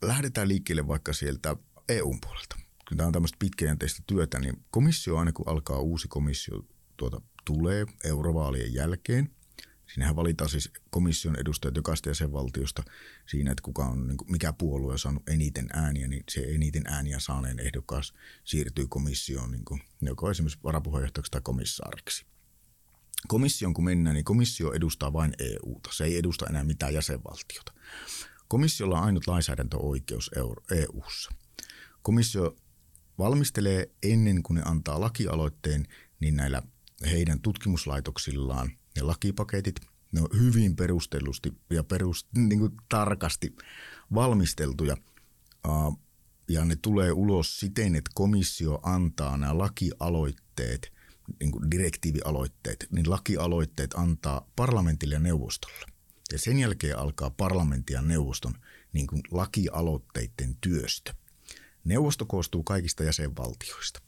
Lähdetään 0.02 0.48
liikkeelle 0.48 0.88
vaikka 0.88 1.14
sieltä 1.14 1.56
EUn 1.90 2.20
puolelta. 2.22 2.56
Kun 2.90 2.98
tämä 2.98 3.08
on 3.08 3.14
tämmöistä 3.14 3.38
pitkäjänteistä 3.40 4.04
työtä, 4.08 4.40
niin 4.40 4.64
komissio 4.72 5.18
aina 5.18 5.32
kun 5.32 5.48
alkaa 5.48 5.80
uusi 5.80 6.08
komissio 6.08 6.62
tuota, 6.98 7.22
tulee 7.46 7.86
eurovaalien 8.04 8.74
jälkeen– 8.74 9.30
Siinähän 9.94 10.16
valitaan 10.16 10.50
siis 10.50 10.72
komission 10.90 11.40
edustajat 11.40 11.76
jokaista 11.76 12.10
jäsenvaltiosta 12.10 12.84
siinä, 13.26 13.52
että 13.52 13.62
kuka 13.62 13.86
on, 13.86 14.08
niin 14.08 14.18
kuin, 14.18 14.32
mikä 14.32 14.54
puolue 14.54 14.92
on 14.92 15.00
saanut 15.00 15.30
eniten 15.30 15.70
ääniä, 15.74 16.08
niin 16.08 16.24
se 16.30 16.42
eniten 16.42 16.84
ääniä 16.86 17.20
saaneen 17.20 17.60
ehdokas 17.60 18.14
siirtyy 18.44 18.88
komissioon 18.88 19.52
niin 19.52 19.66
kuin, 19.66 19.82
joko 20.02 20.32
esimerkiksi 20.32 20.60
varapuheenjohtajaksi 20.64 21.32
tai 21.32 21.42
komissaariksi. 21.44 22.26
komission 23.28 23.74
kun 23.74 23.84
mennään, 23.84 24.14
niin 24.14 24.26
komissio 24.26 24.74
edustaa 24.74 25.14
vain 25.14 25.34
EUta. 25.40 25.90
Se 25.94 26.04
ei 26.04 26.18
edusta 26.18 26.48
enää 26.48 26.64
mitään 26.64 26.94
jäsenvaltiota. 26.94 27.74
Komissiolla 28.48 29.00
on 29.00 29.06
ainut 29.06 29.28
lainsäädäntöoikeus 29.28 30.32
EUssa. 30.72 31.32
Komissio 32.02 32.56
valmistelee 33.18 33.92
ennen 34.04 34.44
kuin 34.44 34.56
ne 34.56 34.62
antaa 34.66 35.02
lakialoitteen, 35.02 35.88
niin 36.20 36.36
näillä 36.36 36.62
heidän 37.12 37.42
tutkimuslaitoksillaan 37.42 38.72
ne 38.96 39.02
lakipaketit, 39.02 39.80
ne 40.12 40.22
on 40.22 40.30
hyvin 40.40 40.76
perustellusti 40.76 41.54
ja 41.70 41.84
perust, 41.84 42.28
niin 42.36 42.60
kuin 42.60 42.72
tarkasti 42.90 43.56
valmisteltuja. 44.14 44.98
Ja 46.48 46.66
ne 46.66 46.76
tulee 46.76 47.12
ulos 47.12 47.60
siten, 47.60 47.96
että 47.96 48.12
komissio 48.16 48.80
antaa 48.84 49.38
nämä 49.38 49.58
lakialoitteet, 49.58 50.94
niin 51.40 51.52
kuin 51.52 51.72
direktiivialoitteet, 51.72 52.88
niin 52.92 53.10
lakialoitteet 53.10 53.94
antaa 53.94 54.50
parlamentille 54.56 55.16
ja 55.16 55.20
neuvostolle. 55.20 55.86
Ja 56.32 56.40
sen 56.40 56.60
jälkeen 56.60 56.98
alkaa 56.98 57.30
parlamentin 57.30 57.94
ja 57.94 58.02
neuvoston 58.02 58.54
niin 58.94 59.08
kuin 59.08 59.22
lakialoitteiden 59.32 60.58
työstö. 60.62 61.14
Neuvosto 61.84 62.26
koostuu 62.26 62.64
kaikista 62.64 63.04
jäsenvaltioista. 63.04 64.02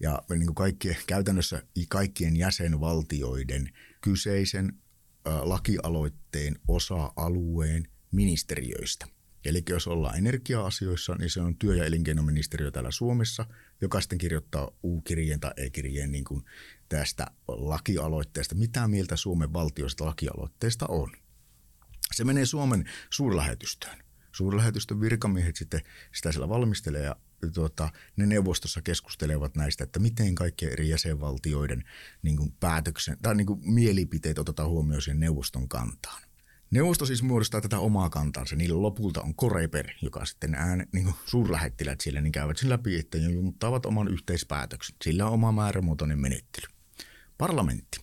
Ja 0.00 0.22
niin 0.30 0.46
kuin 0.46 0.54
kaikkien, 0.54 0.96
käytännössä 1.06 1.62
kaikkien 1.88 2.36
jäsenvaltioiden 2.36 3.72
kyseisen 4.00 4.72
lakialoitteen 5.24 6.58
osa-alueen 6.68 7.88
ministeriöistä. 8.12 9.06
Eli 9.44 9.62
jos 9.68 9.86
ollaan 9.86 10.18
energia-asioissa, 10.18 11.14
niin 11.14 11.30
se 11.30 11.40
on 11.40 11.56
työ- 11.56 11.76
ja 11.76 11.84
elinkeinoministeriö 11.84 12.70
täällä 12.70 12.90
Suomessa, 12.90 13.46
joka 13.80 14.00
sitten 14.00 14.18
kirjoittaa 14.18 14.70
U-kirjeen 14.82 15.40
tai 15.40 15.52
E-kirjeen 15.56 16.12
niin 16.12 16.24
kuin 16.24 16.44
tästä 16.88 17.26
lakialoitteesta. 17.48 18.54
Mitä 18.54 18.88
mieltä 18.88 19.16
Suomen 19.16 19.52
valtioista 19.52 20.04
lakialoitteesta 20.04 20.86
on? 20.86 21.12
Se 22.14 22.24
menee 22.24 22.46
Suomen 22.46 22.84
suurlähetystöön. 23.10 23.98
Suurlähetystön 24.32 25.00
virkamiehet 25.00 25.56
sitten 25.56 25.80
sitä 26.14 26.32
siellä 26.32 26.48
valmistelee 26.48 27.02
ja 27.02 27.16
tuota, 27.54 27.90
ne 28.16 28.26
neuvostossa 28.26 28.82
keskustelevat 28.82 29.56
näistä, 29.56 29.84
että 29.84 29.98
miten 29.98 30.34
kaikkien 30.34 30.72
eri 30.72 30.88
jäsenvaltioiden 30.88 31.84
niin 32.22 32.36
kuin 32.36 32.52
päätöksen, 32.60 33.16
tai 33.22 33.34
niin 33.34 33.46
kuin 33.46 33.60
mielipiteet 33.62 34.38
otetaan 34.38 34.68
huomioon 34.68 35.02
siihen 35.02 35.20
neuvoston 35.20 35.68
kantaan. 35.68 36.22
Neuvosto 36.70 37.06
siis 37.06 37.22
muodostaa 37.22 37.60
tätä 37.60 37.78
omaa 37.78 38.10
kantaansa. 38.10 38.56
Niillä 38.56 38.82
lopulta 38.82 39.22
on 39.22 39.34
Koreper, 39.34 39.90
joka 40.02 40.24
sitten 40.24 40.54
ään, 40.54 40.86
niin 40.92 41.04
kuin 41.04 41.14
suurlähettilät 41.24 42.00
siellä, 42.00 42.20
niin 42.20 42.32
käyvät 42.32 42.56
sen 42.56 42.70
läpi, 42.70 42.98
että 42.98 43.18
junttaavat 43.18 43.86
oman 43.86 44.08
yhteispäätöksen. 44.08 44.96
Sillä 45.04 45.26
on 45.26 45.32
oma 45.32 45.52
määrämuotoinen 45.52 46.18
menettely. 46.18 46.66
Parlamentti. 47.38 47.98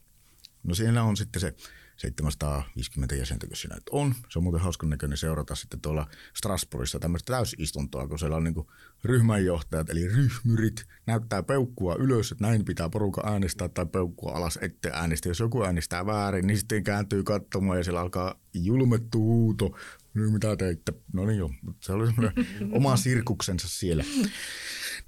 No 0.63 0.75
siellä 0.75 1.03
on 1.03 1.17
sitten 1.17 1.39
se 1.39 1.53
750 1.97 3.15
jäsentä, 3.15 3.47
kun 3.47 3.55
siinä 3.55 3.77
on. 3.91 4.15
Se 4.29 4.39
on 4.39 4.43
muuten 4.43 4.61
hauskan 4.61 4.89
näköinen 4.89 5.17
seurata 5.17 5.55
sitten 5.55 5.81
tuolla 5.81 6.07
Strasbourgissa 6.33 6.99
tämmöistä 6.99 7.33
täysistuntoa, 7.33 8.07
kun 8.07 8.19
siellä 8.19 8.35
on 8.37 8.43
niin 8.43 8.67
ryhmänjohtajat, 9.03 9.89
eli 9.89 10.07
ryhmyrit, 10.07 10.85
näyttää 11.05 11.43
peukkua 11.43 11.95
ylös, 11.95 12.31
että 12.31 12.47
näin 12.47 12.65
pitää 12.65 12.89
porukka 12.89 13.21
äänestää 13.25 13.69
tai 13.69 13.85
peukkua 13.85 14.31
alas, 14.31 14.59
ettei 14.61 14.91
äänestä. 14.91 15.29
Jos 15.29 15.39
joku 15.39 15.63
äänestää 15.63 16.05
väärin, 16.05 16.47
niin 16.47 16.57
sitten 16.57 16.83
kääntyy 16.83 17.23
katsomaan 17.23 17.77
ja 17.77 17.83
siellä 17.83 18.01
alkaa 18.01 18.39
julmettu 18.53 19.19
huuto. 19.19 19.77
Nyt 20.13 20.33
mitä 20.33 20.55
teitte? 20.55 20.93
No 21.13 21.25
niin 21.25 21.39
joo, 21.39 21.51
se 21.79 21.93
oli 21.93 22.07
semmoinen 22.07 22.45
oma 22.77 22.95
sirkuksensa 22.95 23.67
siellä. 23.67 24.03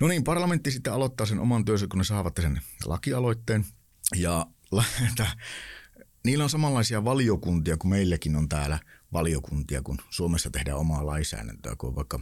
No 0.02 0.08
niin, 0.08 0.24
parlamentti 0.24 0.72
sitten 0.72 0.94
aloittaa 0.94 1.28
sen 1.28 1.40
oman 1.40 1.66
työnsä, 1.66 1.88
kun 1.88 1.98
ne 1.98 2.04
saavat 2.04 2.34
sen 2.42 2.62
lakialoitteen. 2.86 3.66
Ja 4.16 4.46
niillä 6.28 6.44
on 6.44 6.50
samanlaisia 6.50 7.06
valiokuntia 7.06 7.78
kuin 7.78 7.90
meilläkin 7.90 8.36
on 8.36 8.50
täällä 8.50 8.80
valiokuntia, 9.14 9.82
kun 9.82 9.98
Suomessa 10.10 10.50
tehdään 10.50 10.78
omaa 10.78 11.06
lainsäädäntöä, 11.06 11.76
kuin 11.76 11.96
vaikka 11.96 12.20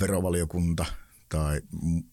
verovaliokunta 0.00 0.84
tai 1.28 1.60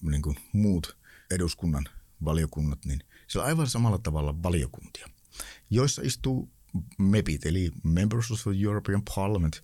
niin 0.02 0.22
kuin 0.22 0.36
muut 0.54 0.98
eduskunnan 1.32 1.86
valiokunnat, 2.26 2.86
niin 2.86 3.00
se 3.28 3.40
on 3.40 3.46
aivan 3.46 3.68
samalla 3.68 3.98
tavalla 3.98 4.44
valiokuntia, 4.44 5.10
joissa 5.70 6.02
istuu 6.06 6.52
MEPit, 6.98 7.46
eli 7.46 7.72
Members 7.84 8.32
of 8.32 8.44
the 8.44 8.52
European 8.64 9.02
Parliament, 9.16 9.64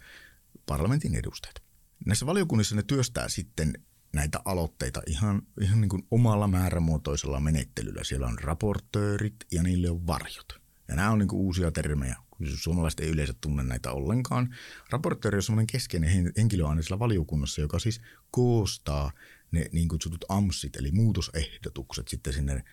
parlamentin 0.65 1.15
edustajat. 1.15 1.63
Näissä 2.05 2.25
valiokunnissa 2.25 2.75
ne 2.75 2.83
työstää 2.83 3.29
sitten 3.29 3.73
näitä 4.13 4.39
aloitteita 4.45 5.01
ihan, 5.07 5.41
ihan 5.61 5.81
niin 5.81 5.89
kuin 5.89 6.07
omalla 6.11 6.47
määrämuotoisella 6.47 7.39
menettelyllä. 7.39 8.03
Siellä 8.03 8.27
on 8.27 8.39
raportöörit 8.39 9.35
ja 9.51 9.63
niille 9.63 9.89
on 9.89 10.07
varjot. 10.07 10.62
Ja 10.87 10.95
nämä 10.95 11.11
on 11.11 11.19
niin 11.19 11.29
uusia 11.31 11.71
termejä, 11.71 12.15
suomalaiset 12.55 12.99
ei 12.99 13.09
yleensä 13.09 13.33
tunne 13.41 13.63
näitä 13.63 13.91
ollenkaan. 13.91 14.55
Raportööri 14.89 15.35
on 15.35 15.43
semmoinen 15.43 15.67
keskeinen 15.67 16.33
henkilö 16.37 16.67
aina 16.67 16.99
valiokunnassa, 16.99 17.61
joka 17.61 17.79
siis 17.79 18.01
koostaa 18.31 19.11
ne 19.51 19.65
niin 19.71 19.87
kutsutut 19.87 20.25
AMSit, 20.29 20.75
eli 20.75 20.91
muutosehdotukset 20.91 22.07
sitten 22.07 22.33
sinne 22.33 22.63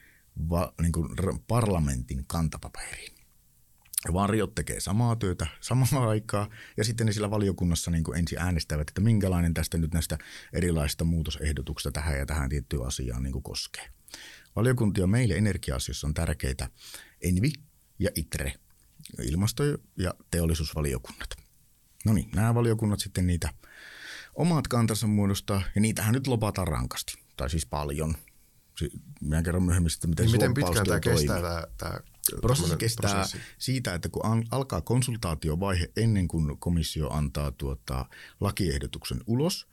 va, 0.50 0.75
niin 0.83 0.93
kuin 0.93 1.09
parlamentin 1.49 2.25
kantapaperiin. 2.26 3.14
Varjot 4.12 4.55
tekee 4.55 4.81
samaa 4.81 5.17
työtä 5.17 5.47
samaan 5.61 6.09
aikaa 6.09 6.49
ja 6.76 6.85
sitten 6.85 7.07
ne 7.07 7.12
sillä 7.12 7.31
valiokunnassa 7.31 7.90
niin 7.90 8.05
kuin 8.05 8.19
ensin 8.19 8.38
äänestävät, 8.38 8.88
että 8.88 9.00
minkälainen 9.00 9.55
tästä 9.55 9.79
nyt 9.79 9.95
näistä 9.95 10.19
erilaisista 10.52 11.05
muutosehdotuksista 11.05 11.93
tähän 11.93 12.19
ja 12.19 12.26
tähän 12.26 12.49
tiettyyn 12.49 12.87
asiaan 12.87 13.23
niin 13.23 13.33
kuin 13.33 13.43
koskee. 13.43 13.88
Valiokuntia 14.57 15.07
meille 15.07 15.35
energia-asioissa 15.35 16.07
on 16.07 16.14
tärkeitä 16.14 16.69
Envi, 17.21 17.52
ja 18.00 18.11
ITRE, 18.14 18.52
ilmasto- 19.23 19.64
ja 19.97 20.14
teollisuusvaliokunnat. 20.30 21.30
No 22.04 22.12
niin, 22.12 22.30
nämä 22.35 22.54
valiokunnat 22.54 23.00
sitten 23.00 23.26
niitä 23.26 23.54
omat 24.35 24.69
kantansa 24.69 25.07
muodostaa, 25.07 25.62
ja 25.75 25.80
niitähän 25.80 26.14
nyt 26.14 26.26
lopataan 26.26 26.69
rankasti, 26.69 27.14
tai 27.37 27.50
siis 27.50 27.66
paljon. 27.66 28.14
Minä 29.21 29.42
kerron 29.42 29.62
myöhemmin 29.62 29.90
sitten, 29.90 30.11
miten, 30.11 30.26
niin 30.26 30.33
miten 30.33 30.54
pitkään 30.54 30.87
tämä 30.87 31.00
kestää 31.00 31.42
tämä, 31.42 31.64
tämä 31.76 32.00
Prosessi 32.40 32.76
kestää 32.76 33.14
prosessi. 33.14 33.38
siitä, 33.59 33.95
että 33.95 34.09
kun 34.09 34.23
alkaa 34.50 34.80
konsultaatiovaihe 34.80 35.90
ennen 35.97 36.28
kuin 36.28 36.59
komissio 36.59 37.11
antaa 37.11 37.50
tuota 37.50 38.07
lakiehdotuksen 38.40 39.21
ulos, 39.26 39.69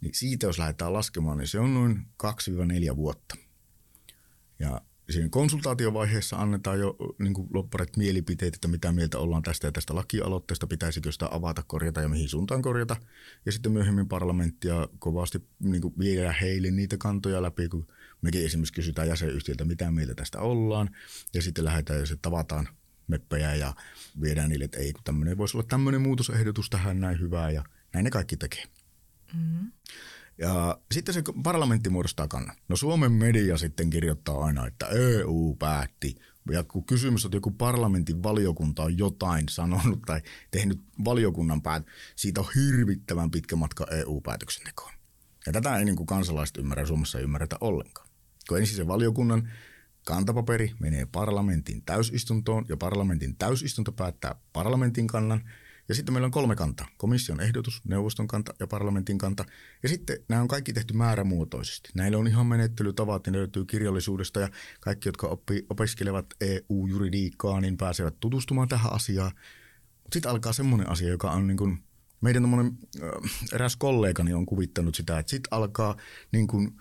niin 0.00 0.14
siitä 0.14 0.46
jos 0.46 0.58
lähdetään 0.58 0.92
laskemaan, 0.92 1.38
niin 1.38 1.48
se 1.48 1.60
on 1.60 1.74
noin 1.74 2.06
2-4 2.92 2.96
vuotta. 2.96 3.36
Ja 4.58 4.80
siinä 5.12 5.28
konsultaatiovaiheessa 5.28 6.36
annetaan 6.36 6.80
jo 6.80 6.96
niin 7.18 7.34
kuin 7.34 7.48
lopparet 7.54 7.96
mielipiteet, 7.96 8.54
että 8.54 8.68
mitä 8.68 8.92
mieltä 8.92 9.18
ollaan 9.18 9.42
tästä 9.42 9.66
ja 9.66 9.72
tästä 9.72 9.94
lakialoitteesta, 9.94 10.66
pitäisikö 10.66 11.12
sitä 11.12 11.28
avata, 11.30 11.62
korjata 11.66 12.00
ja 12.00 12.08
mihin 12.08 12.28
suuntaan 12.28 12.62
korjata. 12.62 12.96
Ja 13.46 13.52
sitten 13.52 13.72
myöhemmin 13.72 14.08
parlamenttia 14.08 14.88
kovasti 14.98 15.48
niin 15.58 15.82
kuin 15.82 15.94
viedään 15.98 16.34
heille 16.40 16.70
niitä 16.70 16.96
kantoja 16.98 17.42
läpi, 17.42 17.68
kun 17.68 17.86
mekin 18.22 18.44
esimerkiksi 18.44 18.74
kysytään 18.74 19.08
jäsenyhtiöltä, 19.08 19.64
mitä 19.64 19.90
mieltä 19.90 20.14
tästä 20.14 20.40
ollaan. 20.40 20.90
Ja 21.34 21.42
sitten 21.42 21.64
lähdetään 21.64 22.00
ja 22.00 22.06
se 22.06 22.16
tavataan 22.22 22.68
meppejä 23.06 23.54
ja 23.54 23.74
viedään 24.22 24.48
niille, 24.48 24.64
että 24.64 24.78
ei, 24.78 24.92
kun 24.92 25.04
tämmöinen 25.04 25.38
voisi 25.38 25.56
olla 25.56 25.66
tämmöinen 25.70 26.00
muutosehdotus 26.00 26.70
tähän 26.70 27.00
näin 27.00 27.20
hyvää 27.20 27.50
ja 27.50 27.64
näin 27.92 28.04
ne 28.04 28.10
kaikki 28.10 28.36
tekee. 28.36 28.64
Mm-hmm. 29.34 29.72
Ja 30.40 30.78
sitten 30.92 31.14
se 31.14 31.22
parlamentti 31.42 31.90
muodostaa 31.90 32.28
kannan. 32.28 32.56
No 32.68 32.76
Suomen 32.76 33.12
media 33.12 33.56
sitten 33.56 33.90
kirjoittaa 33.90 34.44
aina, 34.44 34.66
että 34.66 34.86
EU 34.86 35.56
päätti. 35.58 36.16
Ja 36.50 36.64
kun 36.64 36.84
kysymys 36.84 37.24
on, 37.24 37.28
että 37.28 37.36
joku 37.36 37.50
parlamentin 37.50 38.22
valiokunta 38.22 38.82
on 38.82 38.98
jotain 38.98 39.48
sanonut 39.48 40.02
tai 40.06 40.20
tehnyt 40.50 40.80
valiokunnan 41.04 41.62
päät, 41.62 41.86
siitä 42.16 42.40
on 42.40 42.46
hirvittävän 42.54 43.30
pitkä 43.30 43.56
matka 43.56 43.86
EU-päätöksentekoon. 43.90 44.92
Ja 45.46 45.52
tätä 45.52 45.76
ei 45.76 45.84
niin 45.84 45.96
kuin 45.96 46.06
kansalaiset 46.06 46.56
ymmärrä, 46.56 46.86
Suomessa 46.86 47.18
ei 47.18 47.24
ymmärretä 47.24 47.56
ollenkaan. 47.60 48.08
Kun 48.48 48.58
ensin 48.58 48.76
se 48.76 48.86
valiokunnan 48.86 49.52
kantapaperi 50.04 50.72
menee 50.78 51.06
parlamentin 51.06 51.82
täysistuntoon 51.82 52.64
ja 52.68 52.76
parlamentin 52.76 53.36
täysistunto 53.36 53.92
päättää 53.92 54.34
parlamentin 54.52 55.06
kannan– 55.06 55.42
ja 55.90 55.94
sitten 55.94 56.12
meillä 56.14 56.26
on 56.26 56.30
kolme 56.30 56.56
kantaa. 56.56 56.88
Komission 56.96 57.40
ehdotus, 57.40 57.80
neuvoston 57.84 58.28
kanta 58.28 58.54
ja 58.60 58.66
parlamentin 58.66 59.18
kanta. 59.18 59.44
Ja 59.82 59.88
sitten 59.88 60.16
nämä 60.28 60.42
on 60.42 60.48
kaikki 60.48 60.72
tehty 60.72 60.94
määrämuotoisesti. 60.94 61.88
Näillä 61.94 62.18
on 62.18 62.26
ihan 62.26 62.46
menettelytavat, 62.46 63.26
ne 63.26 63.32
löytyy 63.32 63.64
kirjallisuudesta 63.64 64.40
ja 64.40 64.48
kaikki, 64.80 65.08
jotka 65.08 65.26
oppi, 65.26 65.66
opiskelevat 65.70 66.26
EU-juridiikkaa, 66.40 67.60
niin 67.60 67.76
pääsevät 67.76 68.20
tutustumaan 68.20 68.68
tähän 68.68 68.92
asiaan. 68.92 69.32
Mutta 70.02 70.14
sitten 70.14 70.30
alkaa 70.30 70.52
semmoinen 70.52 70.88
asia, 70.88 71.08
joka 71.08 71.30
on 71.30 71.46
niin 71.46 71.56
kuin, 71.56 71.82
meidän 72.20 72.42
tommonen, 72.42 72.78
äh, 73.02 73.10
eräs 73.52 73.76
kollegani 73.76 74.32
on 74.32 74.46
kuvittanut 74.46 74.94
sitä, 74.94 75.18
että 75.18 75.30
sitten 75.30 75.52
alkaa 75.52 75.96
niin 76.32 76.46
kuin, 76.46 76.76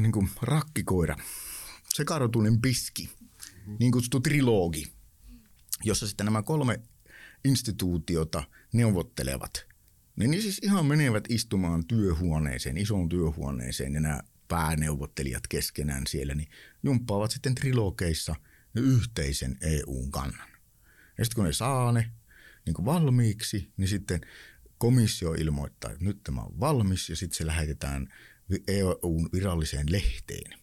niin 0.00 0.12
kuin 0.12 0.30
rakkikoira, 0.42 1.16
sekarotunen 1.94 2.60
piski, 2.60 3.10
niin 3.78 3.92
kutsuttu 3.92 4.20
trilogi, 4.20 4.92
jossa 5.84 6.08
sitten 6.08 6.24
nämä 6.24 6.42
kolme 6.42 6.80
instituutiota 7.44 8.42
neuvottelevat, 8.72 9.66
niin 10.16 10.30
ne 10.30 10.40
siis 10.40 10.58
ihan 10.62 10.86
menevät 10.86 11.24
istumaan 11.28 11.86
työhuoneeseen, 11.86 12.76
isoon 12.76 13.08
työhuoneeseen 13.08 13.94
ja 13.94 14.00
nämä 14.00 14.20
pääneuvottelijat 14.48 15.46
keskenään 15.48 16.06
siellä, 16.06 16.34
niin 16.34 16.48
jumppaavat 16.82 17.30
sitten 17.30 17.54
trilogeissa 17.54 18.34
yhteisen 18.76 19.58
EUn 19.60 20.10
kannan. 20.10 20.48
Ja 21.18 21.24
sitten 21.24 21.34
kun 21.34 21.44
ne 21.44 21.52
saa 21.52 21.92
ne 21.92 22.10
niin 22.66 22.74
kuin 22.74 22.86
valmiiksi, 22.86 23.72
niin 23.76 23.88
sitten 23.88 24.20
komissio 24.78 25.32
ilmoittaa, 25.32 25.90
että 25.90 26.04
nyt 26.04 26.22
tämä 26.22 26.40
on 26.40 26.60
valmis 26.60 27.10
ja 27.10 27.16
sitten 27.16 27.36
se 27.36 27.46
lähetetään 27.46 28.08
EUn 28.68 29.28
viralliseen 29.32 29.92
lehteen. 29.92 30.59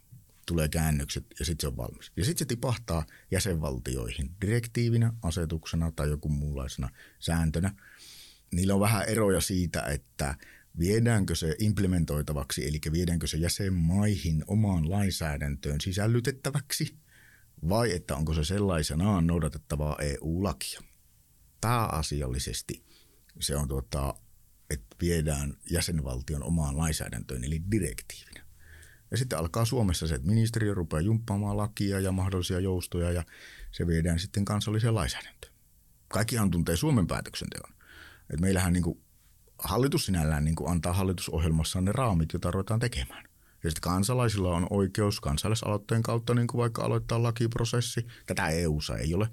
Tulee 0.48 0.70
käännökset 0.70 1.26
ja 1.40 1.46
sitten 1.46 1.62
se 1.62 1.68
on 1.68 1.78
valmis. 1.78 2.12
Ja 2.18 2.26
sitten 2.26 2.40
se 2.40 2.46
tipahtaa 2.46 3.06
jäsenvaltioihin 3.32 4.36
direktiivinä, 4.42 5.14
asetuksena 5.24 5.92
tai 5.92 6.10
joku 6.10 6.30
muunlaisena 6.30 6.90
sääntönä. 7.20 7.76
Niillä 8.52 8.74
on 8.74 8.80
vähän 8.80 9.06
eroja 9.08 9.42
siitä, 9.42 9.82
että 9.82 10.36
viedäänkö 10.80 11.36
se 11.36 11.56
implementoitavaksi, 11.60 12.68
eli 12.68 12.80
viedäänkö 12.92 13.28
se 13.28 13.38
jäsenmaihin 13.38 14.44
omaan 14.48 14.90
lainsäädäntöön 14.90 15.82
sisällytettäväksi, 15.82 16.98
vai 17.70 17.92
että 17.92 18.16
onko 18.16 18.34
se 18.34 18.44
sellaisenaan 18.44 19.28
noudatettavaa 19.28 19.98
EU-lakia. 20.00 20.82
Pääasiallisesti 21.62 22.84
se 23.40 23.56
on 23.56 23.68
tuota, 23.68 24.16
että 24.70 24.96
viedään 25.02 25.58
jäsenvaltion 25.72 26.44
omaan 26.44 26.78
lainsäädäntöön, 26.78 27.44
eli 27.44 27.62
direktiivinä. 27.72 28.37
Ja 29.12 29.18
sitten 29.18 29.40
alkaa 29.40 29.66
Suomessa 29.66 30.08
se, 30.08 30.16
että 30.16 30.28
ministeriö 30.28 30.74
rupeaa 30.74 31.02
jumppaamaan 31.02 31.58
lakia 31.58 32.00
ja 32.00 32.12
mahdollisia 32.12 32.60
joustoja 32.60 33.12
ja 33.12 33.24
se 33.72 33.88
viedään 33.88 34.20
sitten 34.20 34.46
kansalliseen 34.46 34.96
lainsäädäntöön. 34.96 35.54
Kaikkihan 36.08 36.52
tuntee 36.52 36.78
Suomen 36.78 37.08
päätöksenteon. 37.08 37.74
Et 38.34 38.40
meillähän 38.40 38.74
niin 38.74 38.84
kuin 38.84 39.02
hallitus 39.58 40.06
sinällään 40.06 40.46
niin 40.46 40.56
kuin 40.56 40.72
antaa 40.72 40.94
hallitusohjelmassaan 40.94 41.86
ne 41.86 41.92
raamit, 41.92 42.34
joita 42.34 42.52
ruvetaan 42.52 42.80
tekemään. 42.80 43.24
Ja 43.64 43.70
sitten 43.70 43.82
kansalaisilla 43.82 44.56
on 44.56 44.68
oikeus 44.70 45.22
kansalaisaloitteen 45.22 46.04
kautta 46.04 46.34
niin 46.34 46.48
kuin 46.48 46.60
vaikka 46.60 46.84
aloittaa 46.84 47.24
lakiprosessi. 47.24 48.08
Tätä 48.26 48.48
EU-ssa 48.48 48.98
ei 48.98 49.14
ole. 49.14 49.30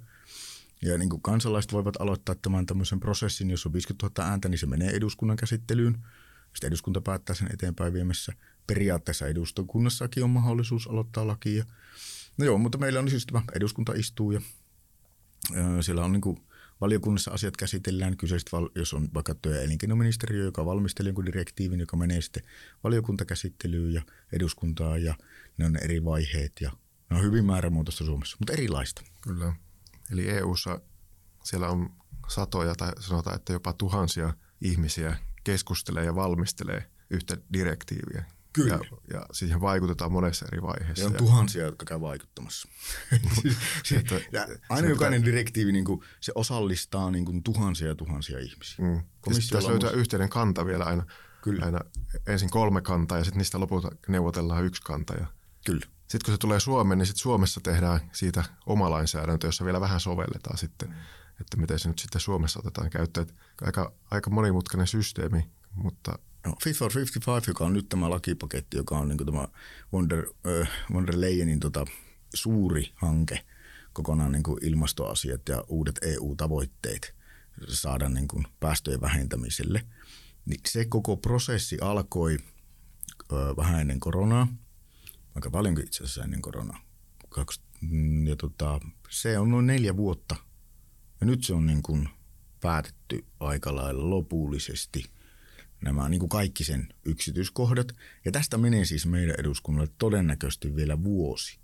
Ja 0.83 0.99
niin 0.99 1.11
kuin 1.11 1.23
kansalaiset 1.23 1.73
voivat 1.73 2.01
aloittaa 2.01 2.35
tämän 2.35 2.67
tämmöisen 2.67 3.01
prosessin, 3.01 3.51
jos 3.51 3.67
on 3.67 3.73
50 3.73 4.07
000 4.19 4.31
ääntä, 4.31 4.49
niin 4.49 4.59
se 4.59 4.67
menee 4.67 4.91
eduskunnan 4.91 5.37
käsittelyyn. 5.37 6.07
Sitten 6.53 6.69
eduskunta 6.69 7.01
päättää 7.01 7.35
sen 7.35 7.49
eteenpäin 7.55 7.93
viemässä. 7.93 8.33
Periaatteessa 8.67 9.27
eduskunnassakkin 9.27 10.25
on 10.25 10.31
mahdollisuus 10.31 10.87
aloittaa 10.87 11.27
lakia. 11.27 11.65
No 12.39 12.45
joo, 12.45 12.59
mutta 12.59 12.79
meillä 12.79 12.99
on 13.01 13.11
siis 13.11 13.27
tämä 13.27 13.43
eduskunta 13.55 13.93
istuu 13.93 14.33
ja 14.33 14.41
siellä 15.81 16.05
on 16.05 16.13
niin 16.13 16.21
kuin 16.21 16.37
valiokunnassa 16.81 17.31
asiat 17.31 17.57
käsitellään. 17.57 18.17
Kyseistä, 18.17 18.51
jos 18.75 18.95
on 18.95 19.09
vaikka 19.15 19.35
työ- 19.35 19.57
ja 19.57 19.63
elinkeinoministeriö, 19.63 20.45
joka 20.45 20.65
valmistelee 20.65 21.09
jonkun 21.09 21.27
direktiivin, 21.27 21.81
joka 21.81 21.97
menee 21.97 22.21
sitten 22.21 22.43
valiokuntakäsittelyyn 22.85 23.95
ja 23.95 24.03
eduskuntaan 24.33 25.03
ja 25.03 25.15
ne 25.59 25.67
on 25.67 25.77
eri 25.77 26.05
vaiheet 26.05 26.53
ja 26.61 26.73
ne 27.11 27.17
on 27.17 27.23
hyvin 27.23 27.45
määrämuotoista 27.45 28.05
Suomessa, 28.05 28.37
mutta 28.41 28.53
erilaista. 28.53 29.03
Kyllä. 29.21 29.55
Eli 30.13 30.29
EU:ssa 30.29 30.81
siellä 31.45 31.69
on 31.69 31.91
satoja 32.29 32.75
tai 32.75 32.93
sanotaan, 33.01 33.37
että 33.37 33.53
jopa 33.53 33.73
tuhansia 33.73 34.35
ihmisiä 34.61 35.17
keskustelee 35.45 36.05
ja 36.05 36.15
valmistelee 36.15 36.91
yhtä 37.11 37.37
direktiiviä. 37.53 38.25
Kyllä. 38.55 38.75
Ja, 38.75 38.81
ja 39.13 39.27
siihen 39.33 39.61
vaikutetaan 39.61 40.13
monessa 40.13 40.47
eri 40.53 40.63
vaiheessa. 40.63 41.05
Ja 41.05 41.07
on 41.07 41.15
tuhansia, 41.15 41.65
jotka 41.65 41.85
käy 41.85 42.01
vaikuttamassa. 42.01 42.69
se, 43.85 43.97
Että- 43.97 44.21
ja 44.33 44.49
aina 44.69 44.87
se 44.87 44.93
jokainen 44.93 45.25
direktiivi, 45.25 45.73
niin 45.73 45.85
kuin, 45.85 46.01
se 46.21 46.33
osallistaa 46.35 47.11
niin 47.11 47.25
kuin, 47.25 47.43
tuhansia 47.43 47.89
ja 47.89 47.95
tuhansia 47.95 48.39
ihmisiä. 48.39 48.85
Mm. 48.85 49.03
Pitäisi 49.25 49.69
löytää 49.69 49.91
yhteinen 49.91 50.29
kanta 50.29 50.67
vielä 50.67 50.85
aina. 50.85 51.05
Kyllä. 51.43 51.65
aina 51.65 51.81
ensin 52.27 52.51
kolme 52.51 52.81
kantaa 52.81 53.19
ja 53.19 53.25
sitten 53.25 53.39
niistä 53.39 53.61
lopulta 53.61 53.91
neuvotellaan 54.09 54.65
yksi 54.65 54.83
kanta. 54.83 55.15
Ja 55.15 55.27
Kyllä. 55.67 55.87
sitten 56.01 56.21
kun 56.25 56.35
se 56.35 56.39
tulee 56.39 56.61
Suomeen, 56.61 56.99
niin 56.99 57.07
sitten 57.07 57.23
Suomessa 57.23 57.61
tehdään 57.61 58.01
siitä 58.13 58.45
oma 58.67 58.91
lainsäädäntö, 58.91 59.47
jossa 59.47 59.65
vielä 59.65 59.81
vähän 59.81 60.01
sovelletaan 60.01 60.59
sitten, 60.59 60.95
että 61.41 61.57
miten 61.57 61.79
se 61.79 61.89
nyt 61.89 61.99
sitten 61.99 62.21
Suomessa 62.21 62.61
otetaan 62.61 62.91
käyttöön. 62.91 63.27
Aika, 63.63 63.93
aika 64.11 64.31
monimutkainen 64.31 64.87
systeemi, 64.87 65.51
mutta 65.75 66.19
No, 66.45 66.55
Fit 66.65 66.77
for 66.77 66.91
55, 66.95 67.51
joka 67.51 67.65
on 67.65 67.73
nyt 67.73 67.89
tämä 67.89 68.11
lakipaketti, 68.11 68.77
joka 68.77 68.99
on 68.99 69.09
niin 69.09 69.27
tämä 69.27 69.49
Wonder, 69.93 70.25
äh, 70.47 70.69
Wonder 70.93 71.21
Leyenin 71.21 71.61
tota, 71.61 71.85
suuri 72.35 72.93
hanke, 72.95 73.45
kokonaan 73.93 74.33
niin 74.33 74.43
ilmastoasiat 74.63 75.41
ja 75.49 75.65
uudet 75.69 75.99
EU-tavoitteet 76.03 77.15
saada 77.69 78.09
niin 78.09 78.29
kuin 78.29 78.45
päästöjen 78.61 79.01
vähentämiselle. 79.01 79.87
Niin 80.47 80.61
se 80.67 80.85
koko 80.85 81.17
prosessi 81.17 81.79
alkoi 81.81 82.39
ö, 83.33 83.57
vähän 83.57 83.81
ennen 83.81 84.01
koronaa, 84.01 84.49
aika 85.35 85.51
paljonkin 85.51 85.85
itse 85.85 86.05
asiassa 86.05 86.25
ennen 86.25 86.43
koronaa. 86.43 86.81
Kaks, 87.29 87.61
mm, 87.81 88.27
ja 88.27 88.37
tota, 88.37 88.81
se 89.11 89.39
on 89.39 89.51
noin 89.51 89.67
neljä 89.67 89.97
vuotta. 89.97 90.37
Ja 91.21 91.27
nyt 91.27 91.45
se 91.45 91.55
on 91.55 91.67
niin 91.67 91.83
kuin 91.83 92.09
päätetty 92.61 93.25
aika 93.41 93.77
lailla 93.77 94.11
lopullisesti 94.11 95.05
nämä 95.85 96.09
niin 96.09 96.21
kuin 96.21 96.29
kaikki 96.29 96.65
sen 96.65 96.89
yksityiskohdat. 97.05 97.93
Ja 98.25 98.33
tästä 98.33 98.59
menee 98.59 98.85
siis 98.85 99.07
meidän 99.07 99.37
eduskunnalle 99.39 99.91
todennäköisesti 99.99 100.77
vielä 100.77 101.05
vuosi. 101.05 101.59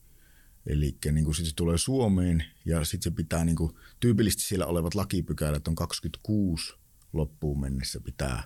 Eli 0.66 0.96
niin 1.12 1.24
kuin 1.24 1.34
sit 1.34 1.46
se 1.46 1.54
tulee 1.54 1.78
Suomeen 1.78 2.44
ja 2.64 2.84
sitten 2.84 3.12
se 3.12 3.16
pitää, 3.16 3.44
niin 3.44 3.56
kuin, 3.56 3.72
tyypillisesti 4.00 4.44
siellä 4.44 4.66
olevat 4.66 4.94
lakipykälät 4.94 5.68
on 5.68 5.74
26 5.74 6.74
loppuun 7.12 7.60
mennessä 7.60 8.00
pitää 8.00 8.44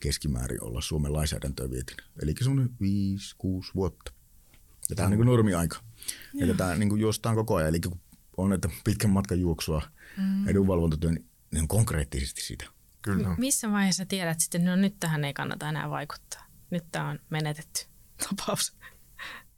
keskimäärin 0.00 0.64
olla 0.64 0.80
Suomen 0.80 1.12
lainsäädäntöä 1.12 1.70
vietin. 1.70 1.96
Eli 2.22 2.34
semmoinen 2.40 2.70
5-6 2.70 2.74
vuotta. 3.74 4.12
Ja 4.90 4.96
tämä 4.96 5.06
on 5.06 5.10
niin 5.10 5.18
kuin 5.18 5.26
normiaika. 5.26 5.80
Ja 6.34 6.46
tätä 6.46 6.76
niin 6.76 6.88
kuin 6.88 7.00
juostaan 7.00 7.36
koko 7.36 7.54
ajan. 7.54 7.68
Eli 7.68 7.80
kun 7.80 8.00
on 8.36 8.52
että 8.52 8.68
pitkän 8.84 9.10
matkan 9.10 9.40
juoksua 9.40 9.82
mm. 10.16 10.48
edunvalvontatyö, 10.48 11.10
niin 11.10 11.26
on 11.60 11.68
konkreettisesti 11.68 12.42
sitä. 12.42 12.73
Kyllä. 13.04 13.28
M- 13.28 13.34
missä 13.38 13.70
vaiheessa 13.70 14.06
tiedät 14.06 14.40
sitten, 14.40 14.64
no 14.64 14.76
nyt 14.76 14.94
tähän 15.00 15.24
ei 15.24 15.34
kannata 15.34 15.68
enää 15.68 15.90
vaikuttaa. 15.90 16.44
Nyt 16.70 16.84
tämä 16.92 17.08
on 17.08 17.18
menetetty 17.30 17.84
tapaus. 18.28 18.76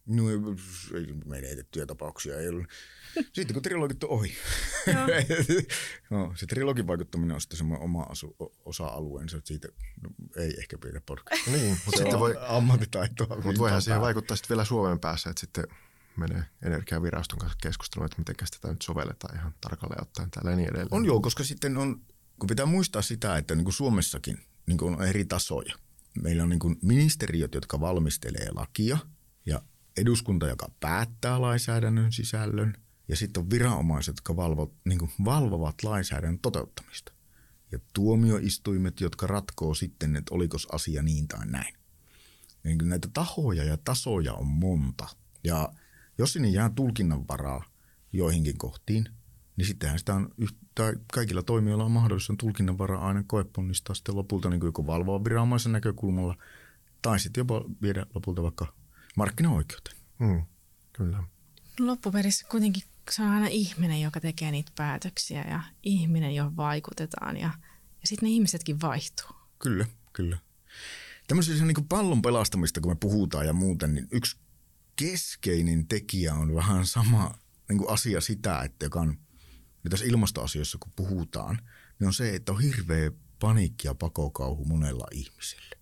No 0.07 0.23
ei 0.31 1.07
menetettyjä 1.25 1.87
tapauksia 1.87 2.39
ei 2.39 2.49
ollut. 2.49 2.67
Sitten 3.33 3.55
kun 3.55 3.63
trilogit 3.63 4.05
on 4.05 4.11
ohi. 4.11 4.33
No, 6.11 6.33
se 6.37 6.47
trilogin 6.47 6.87
vaikuttaminen 6.87 7.35
on 7.35 7.41
sitten 7.41 7.57
semmoinen 7.57 7.85
oma 7.85 8.03
asu, 8.03 8.37
osa-alueensa, 8.65 9.37
että 9.37 9.49
siitä 9.49 9.69
no, 10.03 10.11
ei 10.37 10.55
ehkä 10.59 10.79
pidä 10.79 11.01
podcast. 11.07 11.47
Niin, 11.53 11.69
mutta 11.85 11.91
Se 11.91 11.97
sitten 11.97 12.19
voi, 12.21 12.35
ammattitaitoa. 12.49 13.37
mutta 13.45 13.59
voihan 13.59 13.83
siihen 13.83 14.01
vaikuttaa 14.01 14.37
sitten 14.37 14.55
vielä 14.55 14.65
Suomen 14.65 15.01
päässä, 15.01 15.31
että 15.31 15.41
sitten 15.41 15.65
menee 16.17 16.45
energiaviraston 16.63 17.39
kanssa 17.39 17.59
keskustelemaan, 17.63 18.07
että 18.07 18.19
miten 18.33 18.37
tätä 18.61 18.69
nyt 18.73 18.83
sovelletaan 18.83 19.37
ihan 19.37 19.55
tarkalleen 19.61 20.03
ottaen 20.03 20.31
täällä 20.31 20.51
ja 20.51 20.57
niin 20.57 20.69
edelleen. 20.69 20.89
On 20.91 21.05
joo, 21.05 21.21
koska 21.21 21.45
sitten 21.45 21.77
on, 21.77 22.01
kun 22.39 22.47
pitää 22.47 22.67
muistaa 22.67 23.03
sitä, 23.03 23.37
että 23.37 23.55
niin 23.55 23.65
kuin 23.65 23.75
Suomessakin 23.75 24.39
niin 24.67 24.79
kuin 24.79 24.95
on 24.95 25.03
eri 25.03 25.25
tasoja. 25.25 25.75
Meillä 26.23 26.43
on 26.43 26.49
niin 26.49 26.59
kuin 26.59 26.77
ministeriöt, 26.83 27.55
jotka 27.55 27.81
valmistelee 27.81 28.49
lakia 28.53 28.99
ja 29.47 29.63
eduskunta, 29.97 30.49
joka 30.49 30.71
päättää 30.81 31.41
lainsäädännön 31.41 32.13
sisällön 32.13 32.75
ja 33.09 33.17
sitten 33.17 33.43
on 33.43 33.51
viranomaiset, 33.51 34.13
jotka 34.13 34.37
valvovat, 34.37 34.71
niin 34.85 34.99
kuin 34.99 35.11
valvovat 35.25 35.83
lainsäädännön 35.83 36.39
toteuttamista. 36.39 37.13
Ja 37.73 37.79
tuomioistuimet, 37.95 39.01
jotka 39.01 39.27
ratkoo 39.27 39.75
sitten, 39.75 40.17
että 40.17 40.35
oliko 40.35 40.57
asia 40.73 41.03
niin 41.03 41.29
tai 41.29 41.47
näin. 41.47 41.75
Niin 42.65 42.79
kuin 42.79 42.89
näitä 42.89 43.09
tahoja 43.13 43.65
ja 43.65 43.77
tasoja 43.77 44.35
on 44.35 44.47
monta. 44.47 45.09
Ja 45.45 45.73
jos 46.19 46.33
sinne 46.33 46.49
jää 46.49 46.71
tulkinnanvaraa 46.75 47.65
joihinkin 48.13 48.59
kohtiin, 48.59 49.09
niin 49.57 49.67
sittenhän 49.67 49.99
sitä 49.99 50.15
on 50.15 50.29
yhtä, 50.39 50.95
kaikilla 51.13 51.43
toimijoilla 51.43 51.85
on 51.85 51.91
mahdollisuus 51.91 52.39
tulkinnanvaraa 52.39 53.07
aina 53.07 53.25
koeponnistaa 53.27 53.95
sitten 53.95 54.17
lopulta 54.17 54.51
niin 54.51 54.61
kuin 54.61 54.69
joko 54.69 54.87
valvoa 54.87 55.25
viranomaisen 55.25 55.73
näkökulmalla 55.73 56.37
tai 57.03 57.21
sitten 57.21 57.41
jopa 57.41 57.65
viedä 57.83 58.07
lopulta 58.15 58.43
vaikka 58.43 58.75
markkinaoikeuteen. 59.17 59.97
Mm, 60.19 60.43
kyllä. 60.93 61.23
Loppuperissä 61.81 62.47
kuitenkin 62.51 62.83
se 63.11 63.23
on 63.23 63.29
aina 63.29 63.47
ihminen, 63.47 64.01
joka 64.01 64.21
tekee 64.21 64.51
niitä 64.51 64.73
päätöksiä 64.77 65.45
ja 65.51 65.63
ihminen, 65.83 66.35
johon 66.35 66.57
vaikutetaan 66.57 67.37
ja, 67.37 67.51
ja 68.01 68.09
sitten 68.09 68.27
ne 68.27 68.31
ihmisetkin 68.31 68.81
vaihtuu. 68.81 69.29
Kyllä, 69.59 69.87
kyllä. 70.13 70.39
Tämmöisessä 71.29 71.65
niin 71.65 71.75
kuin 71.75 71.89
pallon 71.89 72.23
pelastamista, 72.23 72.81
kun 72.81 72.91
me 72.91 72.97
puhutaan 73.01 73.47
ja 73.47 73.53
muuten, 73.53 73.95
niin 73.95 74.09
yksi 74.11 74.37
keskeinen 74.97 75.87
tekijä 75.87 76.35
on 76.35 76.55
vähän 76.55 76.87
sama 76.87 77.35
niin 77.69 77.79
kuin 77.79 77.91
asia 77.91 78.21
sitä, 78.21 78.63
että 78.63 78.87
joka 78.87 79.01
on 79.01 79.19
niin 79.87 79.91
tässä 79.91 80.07
ilmastoasioissa, 80.07 80.79
kun 80.81 80.93
puhutaan, 80.97 81.59
niin 81.99 82.07
on 82.07 82.15
se, 82.15 82.35
että 82.35 82.53
on 82.53 82.61
hirveä 82.61 83.11
paniikki 83.39 83.89
ja 83.89 83.95
pakokauhu 83.95 84.65
monella 84.65 85.07
ihmisellä. 85.13 85.77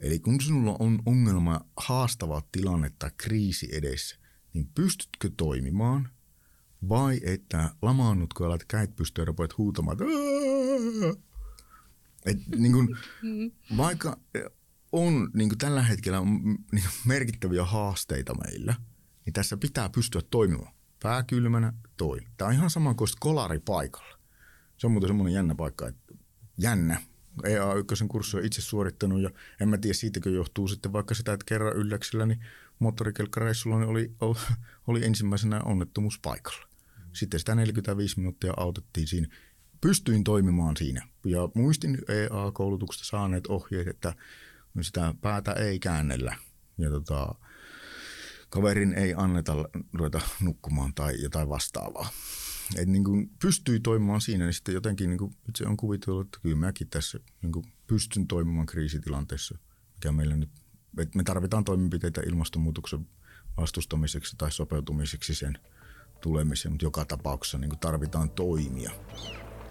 Eli 0.00 0.18
kun 0.18 0.40
sinulla 0.40 0.76
on 0.78 1.02
ongelma, 1.06 1.60
haastava 1.76 2.42
tilanne 2.52 2.92
tai 2.98 3.10
kriisi 3.16 3.68
edessä, 3.72 4.16
niin 4.52 4.70
pystytkö 4.74 5.30
toimimaan 5.36 6.08
vai 6.88 7.20
että 7.22 7.70
lamaannutko 7.82 8.44
ja 8.44 8.48
laitat 8.48 8.68
kädet 8.68 8.96
pystyyn 8.96 9.22
ja 9.22 9.26
rupeat 9.26 9.58
huutamaan, 9.58 9.96
että! 10.00 10.04
Et, 12.26 12.38
niin 12.56 12.72
kun, 12.72 12.96
vaikka 13.76 14.18
on 14.92 15.30
niin 15.34 15.48
kun 15.48 15.58
tällä 15.58 15.82
hetkellä 15.82 16.20
on, 16.20 16.28
niin 16.72 16.82
kun 16.82 16.90
merkittäviä 17.04 17.64
haasteita 17.64 18.34
meillä, 18.34 18.74
niin 19.24 19.32
tässä 19.32 19.56
pitää 19.56 19.88
pystyä 19.88 20.22
toimimaan. 20.30 20.77
Pää 21.02 21.22
kylmänä 21.22 21.72
toi. 21.96 22.20
Tämä 22.36 22.48
on 22.48 22.54
ihan 22.54 22.70
sama 22.70 22.94
kuin 22.94 23.08
kolari 23.20 23.58
paikalla. 23.58 24.18
Se 24.76 24.86
on 24.86 24.92
muuten 24.92 25.08
semmoinen 25.08 25.34
jännä 25.34 25.54
paikka, 25.54 25.88
että 25.88 26.14
jännä. 26.58 27.02
EA1 27.42 28.06
kurssi 28.08 28.36
on 28.36 28.44
itse 28.44 28.62
suorittanut 28.62 29.20
ja 29.20 29.30
en 29.60 29.68
mä 29.68 29.78
tiedä 29.78 29.94
siitäkö 29.94 30.30
johtuu 30.30 30.68
sitten 30.68 30.92
vaikka 30.92 31.14
sitä, 31.14 31.32
että 31.32 31.44
kerran 31.48 31.76
ylläksillä 31.76 32.26
niin 32.26 32.44
moottorikelkkareissulla 32.78 33.78
niin 33.78 33.88
oli, 33.88 34.12
oli 34.86 35.04
ensimmäisenä 35.04 35.60
onnettomuus 35.60 36.18
paikalla. 36.18 36.68
Sitten 37.12 37.40
sitä 37.40 37.54
45 37.54 38.18
minuuttia 38.18 38.52
autettiin 38.56 39.06
siinä. 39.06 39.28
Pystyin 39.80 40.24
toimimaan 40.24 40.76
siinä 40.76 41.08
ja 41.24 41.48
muistin 41.54 41.98
EA-koulutuksesta 42.08 43.06
saaneet 43.06 43.46
ohjeet, 43.46 43.88
että 43.88 44.14
sitä 44.80 45.14
päätä 45.20 45.52
ei 45.52 45.78
käännellä. 45.78 46.36
Ja 46.78 46.90
tota, 46.90 47.34
kaverin 48.48 48.92
ei 48.92 49.14
anneta 49.16 49.52
ruveta 49.92 50.20
nukkumaan 50.40 50.94
tai 50.94 51.22
jotain 51.22 51.48
vastaavaa. 51.48 52.08
Et 52.76 52.88
niin 52.88 53.04
kuin 53.04 53.30
pystyy 53.42 53.80
toimimaan 53.80 54.20
siinä, 54.20 54.44
niin 54.44 54.54
sitten 54.54 54.74
jotenkin 54.74 55.10
niin 55.10 55.18
kuin 55.18 55.36
itse 55.48 55.66
on 55.66 55.76
kuvitellut, 55.76 56.26
että 56.26 56.38
kyllä 56.42 56.56
mäkin 56.56 56.88
tässä 56.88 57.18
niin 57.42 57.52
kuin 57.52 57.64
pystyn 57.86 58.26
toimimaan 58.26 58.66
kriisitilanteessa, 58.66 59.58
mikä 59.94 60.12
meillä 60.12 60.36
nyt, 60.36 60.50
että 60.98 61.16
me 61.16 61.22
tarvitaan 61.22 61.64
toimenpiteitä 61.64 62.20
ilmastonmuutoksen 62.26 63.08
vastustamiseksi 63.56 64.36
tai 64.36 64.52
sopeutumiseksi 64.52 65.34
sen 65.34 65.58
tulemiseen, 66.20 66.72
mutta 66.72 66.86
joka 66.86 67.04
tapauksessa 67.04 67.58
niin 67.58 67.70
kuin 67.70 67.80
tarvitaan 67.80 68.30
toimia. 68.30 68.90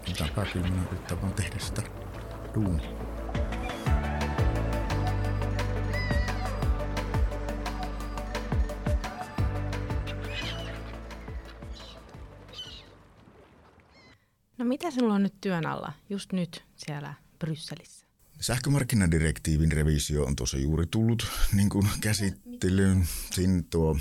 Mitä 0.08 0.30
pääkylmänä 0.36 0.88
yrittää 0.92 1.22
vaan 1.22 1.34
tehdä 1.34 1.60
sitä 1.60 1.84
duunia. 2.56 3.17
No 14.58 14.66
mitä 14.66 14.92
sinulla 14.92 15.14
on 15.14 15.24
nyt 15.24 15.42
työn 15.42 15.66
alla, 15.66 15.94
just 16.10 16.34
nyt 16.34 16.64
siellä 16.76 17.14
Brysselissä? 17.40 18.08
Sähkömarkkinadirektiivin 18.42 19.72
revisio 19.72 20.24
on 20.24 20.36
tuossa 20.36 20.58
juuri 20.58 20.86
tullut 20.88 21.28
niin 21.54 21.70
kuin 21.70 21.88
käsittelyyn. 22.02 23.08
Siinä 23.32 23.64
tuo 23.70 23.98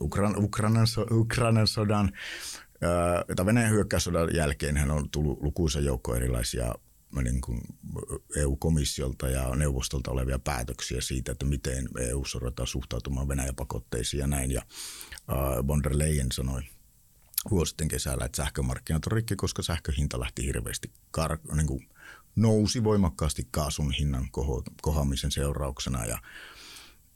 Ukran, 0.00 0.44
Ukrainan, 0.44 0.86
Ukrainan 1.10 1.66
sodan 1.66 2.12
tai 3.36 3.46
Venäjän 3.46 3.70
hyökkäyssodan 3.70 4.34
jälkeen 4.34 4.76
hän 4.76 4.90
on 4.90 5.10
tullut 5.10 5.42
lukuisa 5.42 5.80
joukko 5.80 6.14
erilaisia 6.14 6.74
niin 7.22 7.40
kuin 7.40 7.60
EU-komissiolta 8.36 9.28
ja 9.28 9.54
neuvostolta 9.56 10.10
olevia 10.10 10.38
päätöksiä 10.38 11.00
siitä, 11.00 11.32
että 11.32 11.44
miten 11.44 11.88
EU 12.00 12.22
ruvetaan 12.40 12.66
suhtautumaan 12.66 13.28
Venäjän 13.28 13.54
pakotteisiin 13.54 14.20
ja 14.20 14.26
näin. 14.26 14.50
Ja 14.50 14.62
von 15.66 15.82
der 15.82 15.98
Leyen 15.98 16.32
sanoi 16.32 16.62
vuosi 17.50 17.70
sitten 17.70 17.88
kesällä, 17.88 18.24
että 18.24 18.36
sähkömarkkinat 18.36 19.06
on 19.06 19.12
rikki, 19.12 19.36
koska 19.36 19.62
sähköhinta 19.62 20.20
lähti 20.20 20.44
hirveästi 20.44 20.92
kar- 21.18 21.56
niin 21.56 21.66
kuin 21.66 21.88
nousi 22.36 22.84
voimakkaasti 22.84 23.48
kaasun 23.50 23.92
hinnan 23.92 24.28
koho- 24.30 24.64
kohoamisen 24.82 25.30
seurauksena 25.30 26.04
ja 26.04 26.18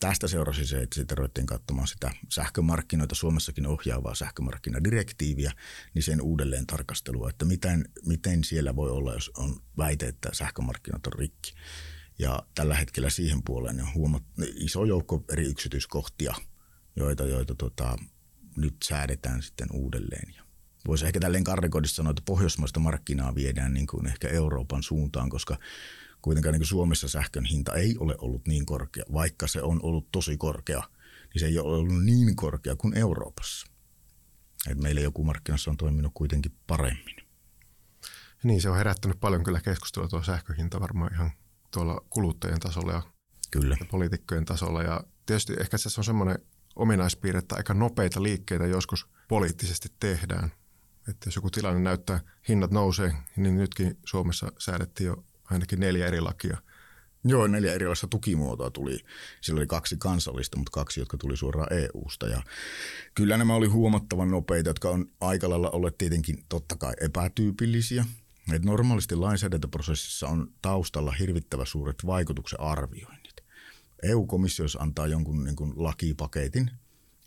tästä 0.00 0.28
seurasi 0.28 0.66
se, 0.66 0.82
että 0.82 0.94
sitten 0.94 1.18
ruvettiin 1.18 1.46
katsomaan 1.46 1.88
sitä 1.88 2.10
sähkömarkkinoita, 2.28 3.14
Suomessakin 3.14 3.66
ohjaavaa 3.66 4.14
sähkömarkkinadirektiiviä, 4.14 5.52
niin 5.94 6.02
sen 6.02 6.20
uudelleen 6.20 6.66
tarkastelua, 6.66 7.30
että 7.30 7.44
miten, 7.44 7.84
miten 8.06 8.44
siellä 8.44 8.76
voi 8.76 8.90
olla, 8.90 9.14
jos 9.14 9.30
on 9.36 9.62
väite, 9.78 10.06
että 10.06 10.28
sähkömarkkinat 10.32 11.06
on 11.06 11.12
rikki. 11.12 11.54
Ja 12.18 12.42
tällä 12.54 12.74
hetkellä 12.74 13.10
siihen 13.10 13.42
puoleen 13.42 13.80
on 13.80 13.94
huomat, 13.94 14.22
iso 14.54 14.84
joukko 14.84 15.24
eri 15.32 15.44
yksityiskohtia, 15.44 16.34
joita, 16.96 17.26
joita 17.26 17.54
tota, 17.54 17.98
nyt 18.56 18.76
säädetään 18.84 19.42
sitten 19.42 19.68
uudelleen. 19.72 20.34
Ja 20.36 20.42
voisi 20.86 21.06
ehkä 21.06 21.20
tälleen 21.20 21.44
karrikoidissa 21.44 21.96
sanoa, 21.96 22.10
että 22.10 22.22
pohjoismaista 22.24 22.80
markkinaa 22.80 23.34
viedään 23.34 23.74
niin 23.74 23.86
kuin 23.86 24.06
ehkä 24.06 24.28
Euroopan 24.28 24.82
suuntaan, 24.82 25.30
koska 25.30 25.58
kuitenkaan 26.22 26.52
niin 26.52 26.60
kuin 26.60 26.66
Suomessa 26.66 27.08
sähkön 27.08 27.44
hinta 27.44 27.74
ei 27.74 27.96
ole 27.98 28.14
ollut 28.18 28.46
niin 28.46 28.66
korkea, 28.66 29.04
vaikka 29.12 29.46
se 29.46 29.62
on 29.62 29.80
ollut 29.82 30.12
tosi 30.12 30.36
korkea, 30.36 30.82
niin 31.34 31.40
se 31.40 31.46
ei 31.46 31.58
ole 31.58 31.76
ollut 31.76 32.04
niin 32.04 32.36
korkea 32.36 32.76
kuin 32.76 32.96
Euroopassa. 32.96 33.66
Et 34.70 34.78
meillä 34.78 35.00
joku 35.00 35.24
markkinassa 35.24 35.70
on 35.70 35.76
toiminut 35.76 36.12
kuitenkin 36.14 36.52
paremmin. 36.66 37.16
Niin, 38.44 38.62
se 38.62 38.70
on 38.70 38.76
herättänyt 38.76 39.20
paljon 39.20 39.44
kyllä 39.44 39.60
keskustelua 39.60 40.08
tuo 40.08 40.22
sähköhinta 40.22 40.80
varmaan 40.80 41.14
ihan 41.14 41.30
tuolla 41.70 42.04
kuluttajien 42.10 42.60
tasolla 42.60 42.92
ja, 42.92 43.02
kyllä. 43.50 43.76
ja 43.80 43.86
poliitikkojen 43.90 44.44
tasolla. 44.44 44.82
Ja 44.82 45.04
tietysti 45.26 45.52
ehkä 45.60 45.78
se 45.78 46.00
on 46.00 46.04
semmoinen 46.04 46.38
ominaispiirre, 46.76 47.38
että 47.38 47.54
aika 47.54 47.74
nopeita 47.74 48.22
liikkeitä 48.22 48.66
joskus 48.66 49.06
poliittisesti 49.28 49.88
tehdään. 50.00 50.52
Että 51.08 51.26
jos 51.26 51.36
joku 51.36 51.50
tilanne 51.50 51.80
näyttää, 51.80 52.20
hinnat 52.48 52.70
nousee, 52.70 53.12
niin 53.36 53.56
nytkin 53.56 53.98
Suomessa 54.06 54.52
säädettiin 54.58 55.06
jo 55.06 55.24
ainakin 55.44 55.80
neljä 55.80 56.06
eri 56.06 56.20
lakia. 56.20 56.56
Joo, 57.24 57.46
neljä 57.46 57.72
erilaista 57.72 58.06
tukimuotoa 58.06 58.70
tuli. 58.70 58.98
Sillä 59.40 59.58
oli 59.58 59.66
kaksi 59.66 59.96
kansallista, 59.96 60.56
mutta 60.56 60.70
kaksi, 60.70 61.00
jotka 61.00 61.16
tuli 61.16 61.36
suoraan 61.36 61.72
EU-sta. 61.72 62.28
Ja 62.28 62.42
kyllä 63.14 63.36
nämä 63.36 63.54
oli 63.54 63.66
huomattavan 63.66 64.30
nopeita, 64.30 64.70
jotka 64.70 64.90
on 64.90 65.06
aika 65.20 65.50
lailla 65.50 65.70
olleet 65.70 65.98
tietenkin 65.98 66.44
totta 66.48 66.76
kai 66.76 66.94
epätyypillisiä. 67.00 68.04
Et 68.52 68.64
normaalisti 68.64 69.16
lainsäädäntöprosessissa 69.16 70.28
on 70.28 70.52
taustalla 70.62 71.12
hirvittävä 71.12 71.64
suuret 71.64 71.96
vaikutuksen 72.06 72.60
arvioinnit. 72.60 73.31
EU-komissio 74.02 74.66
antaa 74.78 75.06
jonkun 75.06 75.44
niin 75.44 75.56
kuin 75.56 75.72
lakipaketin, 75.76 76.70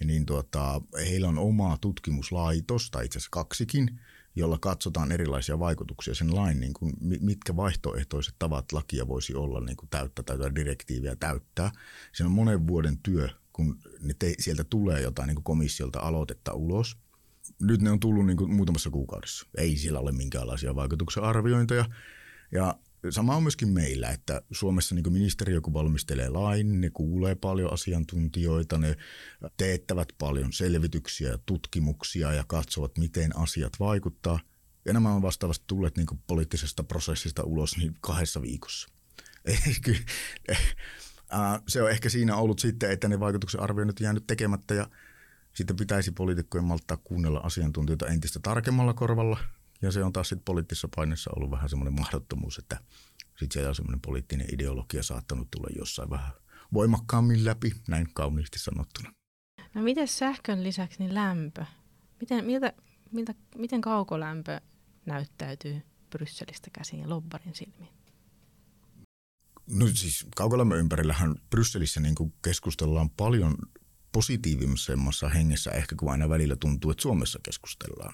niin 0.05 0.25
tuota, 0.25 0.81
heillä 0.97 1.27
on 1.27 1.37
oma 1.37 1.77
tutkimuslaitos, 1.81 2.91
tai 2.91 3.05
itse 3.05 3.17
asiassa 3.17 3.31
kaksikin, 3.31 3.99
jolla 4.35 4.57
katsotaan 4.57 5.11
erilaisia 5.11 5.59
vaikutuksia 5.59 6.15
sen 6.15 6.35
lain, 6.35 6.59
niin 6.59 6.73
kuin, 6.73 6.93
mitkä 6.99 7.55
vaihtoehtoiset 7.55 8.35
tavat 8.39 8.71
lakia 8.71 9.07
voisi 9.07 9.35
olla 9.35 9.61
niin 9.61 9.77
kuin 9.77 9.89
täyttää 9.89 10.23
tai 10.23 10.55
direktiiviä 10.55 11.15
täyttää. 11.15 11.71
Se 12.13 12.23
on 12.23 12.31
monen 12.31 12.67
vuoden 12.67 12.97
työ, 12.97 13.29
kun 13.53 13.79
ne 14.01 14.13
te, 14.19 14.33
sieltä 14.39 14.63
tulee 14.63 15.01
jotain 15.01 15.27
niin 15.27 15.35
kuin 15.35 15.43
komissiolta 15.43 15.99
aloitetta 15.99 16.53
ulos. 16.53 16.97
Nyt 17.61 17.81
ne 17.81 17.91
on 17.91 17.99
tullut 17.99 18.25
niin 18.25 18.37
kuin 18.37 18.53
muutamassa 18.53 18.89
kuukaudessa. 18.89 19.47
Ei 19.57 19.77
siellä 19.77 19.99
ole 19.99 20.11
minkäänlaisia 20.11 20.75
vaikutuksen 20.75 21.23
arviointeja. 21.23 21.85
Ja 22.51 22.75
sama 23.09 23.35
on 23.35 23.43
myöskin 23.43 23.69
meillä, 23.69 24.09
että 24.09 24.41
Suomessa 24.51 24.95
niin 24.95 25.13
ministeriö 25.13 25.61
kun 25.61 25.73
valmistelee 25.73 26.29
lain, 26.29 26.81
ne 26.81 26.89
kuulee 26.89 27.35
paljon 27.35 27.73
asiantuntijoita, 27.73 28.77
ne 28.77 28.95
teettävät 29.57 30.07
paljon 30.17 30.53
selvityksiä 30.53 31.29
ja 31.29 31.37
tutkimuksia 31.45 32.33
ja 32.33 32.43
katsovat, 32.47 32.97
miten 32.97 33.37
asiat 33.37 33.73
vaikuttaa. 33.79 34.39
Ja 34.85 34.93
nämä 34.93 35.13
on 35.13 35.21
vastaavasti 35.21 35.63
tulleet 35.67 35.97
niin 35.97 36.07
poliittisesta 36.27 36.83
prosessista 36.83 37.43
ulos 37.43 37.77
niin 37.77 37.95
kahdessa 38.01 38.41
viikossa. 38.41 38.89
Se 41.67 41.83
on 41.83 41.91
ehkä 41.91 42.09
siinä 42.09 42.35
ollut 42.35 42.59
sitten, 42.59 42.91
että 42.91 43.07
ne 43.07 43.19
vaikutuksen 43.19 43.61
arvioinnit 43.61 43.99
jäänyt 43.99 44.27
tekemättä 44.27 44.73
ja 44.73 44.87
sitten 45.53 45.75
pitäisi 45.75 46.11
poliitikkojen 46.11 46.65
malttaa 46.65 46.97
kuunnella 46.97 47.39
asiantuntijoita 47.39 48.07
entistä 48.07 48.39
tarkemmalla 48.39 48.93
korvalla– 48.93 49.37
ja 49.81 49.91
se 49.91 50.03
on 50.03 50.13
taas 50.13 50.29
sitten 50.29 50.45
poliittisessa 50.45 50.89
paineessa 50.95 51.31
ollut 51.35 51.51
vähän 51.51 51.69
semmoinen 51.69 51.99
mahdottomuus, 51.99 52.57
että 52.57 52.79
sitten 53.25 53.51
siellä 53.51 53.69
on 53.69 53.75
semmoinen 53.75 54.01
poliittinen 54.01 54.53
ideologia 54.53 55.03
saattanut 55.03 55.51
tulla 55.51 55.67
jossain 55.77 56.09
vähän 56.09 56.31
voimakkaammin 56.73 57.45
läpi, 57.45 57.71
näin 57.87 58.07
kauniisti 58.13 58.59
sanottuna. 58.59 59.11
No 59.73 59.81
miten 59.81 60.07
sähkön 60.07 60.63
lisäksi 60.63 60.99
niin 60.99 61.13
lämpö? 61.13 61.65
Miten, 62.19 62.45
miltä, 62.45 62.73
miltä, 63.11 63.33
miten 63.57 63.81
kaukolämpö 63.81 64.61
näyttäytyy 65.05 65.81
Brysselistä 66.09 66.69
käsin 66.73 66.99
ja 66.99 67.09
lobbarin 67.09 67.55
silmiin? 67.55 67.95
No 69.67 69.87
siis 69.93 70.27
kaukolämmön 70.35 70.79
ympärillähän 70.79 71.35
Brysselissä 71.49 71.99
niin 71.99 72.15
keskustellaan 72.41 73.09
paljon 73.09 73.55
positiivisemmassa 74.15 75.29
hengessä 75.29 75.71
ehkä 75.71 75.95
kuin 75.95 76.11
aina 76.11 76.29
välillä 76.29 76.55
tuntuu, 76.55 76.91
että 76.91 77.01
Suomessa 77.01 77.39
keskustellaan. 77.43 78.13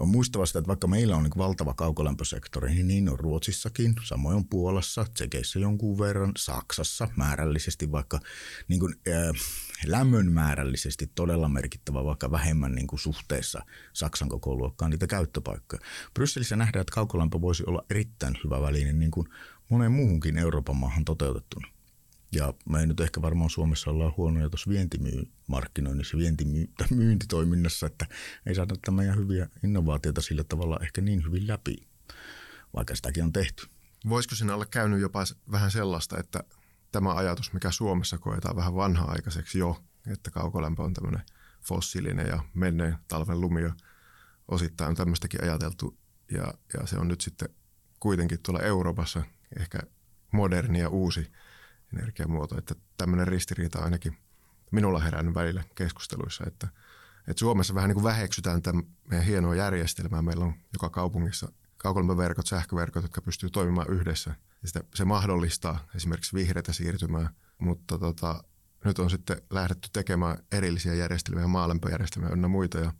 On 0.00 0.08
muistava 0.08 0.46
sitä, 0.46 0.58
että 0.58 0.68
vaikka 0.68 0.86
meillä 0.86 1.16
on 1.16 1.22
niin 1.22 1.32
valtava 1.38 1.74
kaukolämpösektori, 1.74 2.74
niin 2.74 2.88
niin 2.88 3.08
on 3.08 3.18
Ruotsissakin, 3.18 3.94
samoin 4.04 4.36
on 4.36 4.48
Puolassa, 4.48 5.04
Tsekeissä 5.14 5.58
jonkun 5.58 5.98
verran, 5.98 6.32
Saksassa 6.36 7.08
määrällisesti, 7.16 7.92
vaikka 7.92 8.20
niin 8.68 8.80
kuin, 8.80 8.94
äh, 9.08 9.40
lämmön 9.86 10.32
määrällisesti 10.32 11.10
todella 11.14 11.48
merkittävä, 11.48 12.04
vaikka 12.04 12.30
vähemmän 12.30 12.72
niin 12.72 12.86
kuin 12.86 13.00
suhteessa 13.00 13.62
Saksan 13.92 14.28
koko 14.28 14.56
luokkaan 14.56 14.90
niitä 14.90 15.06
käyttöpaikkoja. 15.06 15.82
Brysselissä 16.14 16.56
nähdään, 16.56 16.80
että 16.80 16.94
kaukolämpö 16.94 17.40
voisi 17.40 17.62
olla 17.66 17.84
erittäin 17.90 18.38
hyvä 18.44 18.60
väline 18.60 18.92
niin 18.92 19.10
kuin 19.10 19.28
moneen 19.68 19.92
muuhunkin 19.92 20.38
Euroopan 20.38 20.76
maahan 20.76 21.04
toteutettuna. 21.04 21.81
Ja 22.32 22.54
me 22.68 22.80
ei 22.80 22.86
nyt 22.86 23.00
ehkä 23.00 23.22
varmaan 23.22 23.50
Suomessa 23.50 23.90
olla 23.90 24.14
huonoja 24.16 24.50
tuossa 24.50 24.70
vientimarkkinoinnissa, 24.70 26.18
vientimyyntitoiminnassa, 26.18 27.86
että 27.86 28.06
ei 28.46 28.54
saada 28.54 28.74
meidän 28.90 29.16
hyviä 29.16 29.48
innovaatioita 29.64 30.20
sillä 30.20 30.44
tavalla 30.44 30.78
ehkä 30.82 31.00
niin 31.00 31.24
hyvin 31.24 31.48
läpi, 31.48 31.88
vaikka 32.76 32.96
sitäkin 32.96 33.24
on 33.24 33.32
tehty. 33.32 33.66
Voisiko 34.08 34.34
sinä 34.34 34.54
olla 34.54 34.66
käynyt 34.66 35.00
jopa 35.00 35.24
vähän 35.50 35.70
sellaista, 35.70 36.18
että 36.18 36.44
tämä 36.92 37.14
ajatus, 37.14 37.52
mikä 37.52 37.70
Suomessa 37.70 38.18
koetaan 38.18 38.56
vähän 38.56 38.74
vanha-aikaiseksi 38.74 39.58
jo, 39.58 39.82
että 40.06 40.30
kaukolämpö 40.30 40.82
on 40.82 40.94
tämmöinen 40.94 41.22
fossiilinen 41.62 42.26
ja 42.26 42.42
menneen 42.54 42.96
talven 43.08 43.40
lumia 43.40 43.74
osittain 44.48 44.88
on 44.88 44.96
tämmöistäkin 44.96 45.42
ajateltu 45.42 45.98
ja, 46.30 46.54
ja 46.74 46.86
se 46.86 46.96
on 46.96 47.08
nyt 47.08 47.20
sitten 47.20 47.48
kuitenkin 48.00 48.38
tuolla 48.42 48.62
Euroopassa 48.62 49.22
ehkä 49.58 49.78
moderni 50.32 50.80
ja 50.80 50.88
uusi 50.88 51.32
energiamuoto, 51.92 52.58
että 52.58 52.74
tämmöinen 52.96 53.28
ristiriita 53.28 53.78
ainakin 53.78 54.16
minulla 54.70 55.00
herännyt 55.00 55.34
välillä 55.34 55.64
keskusteluissa, 55.74 56.44
että, 56.46 56.68
että 57.28 57.40
Suomessa 57.40 57.74
vähän 57.74 57.88
niin 57.88 57.94
kuin 57.94 58.04
väheksytään 58.04 58.62
tämän 58.62 58.84
meidän 59.08 59.26
hienoa 59.26 59.54
järjestelmää. 59.54 60.22
Meillä 60.22 60.44
on 60.44 60.54
joka 60.72 60.90
kaupungissa 60.90 61.52
kaukolämpöverkot, 61.76 62.46
sähköverkot, 62.46 63.02
jotka 63.02 63.20
pystyy 63.20 63.50
toimimaan 63.50 63.90
yhdessä. 63.90 64.34
Ja 64.62 64.68
sitä, 64.68 64.80
se 64.94 65.04
mahdollistaa 65.04 65.86
esimerkiksi 65.94 66.36
vihreitä 66.36 66.72
siirtymää, 66.72 67.30
mutta 67.58 67.98
tota, 67.98 68.44
nyt 68.84 68.98
on 68.98 69.10
sitten 69.10 69.42
lähdetty 69.50 69.88
tekemään 69.92 70.38
erillisiä 70.52 70.94
järjestelmiä, 70.94 71.46
maalämpöjärjestelmiä 71.46 72.30
ynnä 72.30 72.48
muita. 72.48 72.78
Ja 72.78 72.92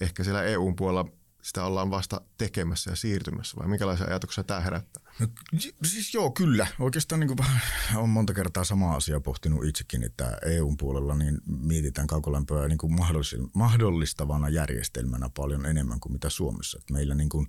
ehkä 0.00 0.24
siellä 0.24 0.42
EUn 0.42 0.76
puolella 0.76 1.10
sitä 1.42 1.64
ollaan 1.64 1.90
vasta 1.90 2.20
tekemässä 2.38 2.90
ja 2.90 2.96
siirtymässä 2.96 3.56
vai 3.56 3.68
minkälaisia 3.68 4.06
ajatuksia 4.06 4.44
tämä 4.44 4.60
herättää? 4.60 5.02
No, 5.18 5.26
siis 5.84 6.14
joo, 6.14 6.30
kyllä. 6.30 6.66
Oikeastaan 6.78 7.20
niin 7.20 7.36
on 7.96 8.08
monta 8.08 8.34
kertaa 8.34 8.64
sama 8.64 8.94
asia 8.94 9.20
pohtinut 9.20 9.64
itsekin, 9.64 10.02
että 10.02 10.38
EUn 10.46 10.76
puolella 10.76 11.14
niin 11.14 11.40
mietitään 11.46 12.06
kaukolämpöä 12.06 12.68
niin 12.68 12.78
kuin 12.78 12.92
mahdollistavana 13.54 14.48
järjestelmänä 14.48 15.30
paljon 15.36 15.66
enemmän 15.66 16.00
kuin 16.00 16.12
mitä 16.12 16.30
Suomessa. 16.30 16.78
Että 16.80 16.92
meillä 16.92 17.14
niin 17.14 17.28
kuin, 17.28 17.44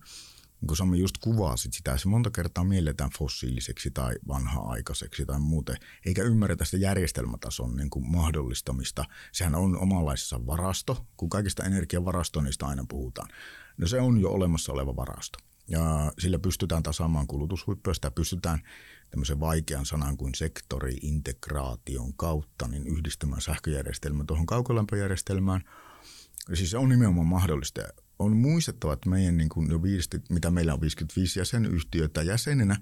niin 0.62 0.68
kuin 0.68 0.78
Sami 0.78 1.00
just 1.00 1.18
kuvasit 1.18 1.74
sitä, 1.74 1.98
se 1.98 2.08
monta 2.08 2.32
kertaa 2.32 2.64
mielletään 2.64 3.10
fossiiliseksi 3.18 3.92
tai 3.92 4.16
vanha-aikaiseksi 4.28 5.26
tai 5.26 5.40
muuten, 5.40 5.78
eikä 6.06 6.24
ymmärretä 6.24 6.66
sitä 6.66 6.78
järjestelmätason 6.78 7.76
niin 7.76 7.90
kuin 7.90 8.12
mahdollistamista. 8.12 9.06
Sehän 9.32 9.56
on 9.56 9.78
omanlaisessa 9.78 10.46
varasto, 10.46 11.06
kun 11.18 11.30
kaikista 11.30 11.64
energiavarastoinnista 11.64 12.68
aina 12.68 12.86
puhutaan. 12.90 13.30
No 13.78 13.88
se 13.88 14.02
on 14.02 14.22
jo 14.22 14.30
olemassa 14.30 14.74
oleva 14.74 14.96
varasto. 14.96 15.40
Ja 15.68 16.14
sillä 16.20 16.40
pystytään 16.40 16.84
tasaamaan 16.84 17.28
kulutushuippuja, 17.28 17.94
sitä 17.94 18.12
pystytään 18.12 18.60
tämmöisen 19.10 19.40
vaikean 19.40 19.86
sanan 19.86 20.18
kuin 20.18 20.36
sektoriintegraation 20.36 22.14
kautta 22.14 22.68
niin 22.68 22.88
yhdistämään 22.88 23.42
sähköjärjestelmä 23.42 24.24
tuohon 24.28 24.46
kaukolämpöjärjestelmään. 24.46 25.62
Siis 26.54 26.72
se 26.72 26.78
on 26.78 26.90
nimenomaan 26.90 27.28
mahdollista. 27.28 27.82
On 28.20 28.38
muistettava, 28.38 28.94
että 28.94 29.10
meidän 29.10 29.38
niin 29.38 29.50
kuin 29.50 29.72
jo 29.72 29.84
50, 29.84 30.34
mitä 30.34 30.52
meillä 30.52 30.74
on 30.74 30.82
55 30.82 31.40
jäsenyhtiötä 31.40 32.24
jäsenenä, 32.24 32.78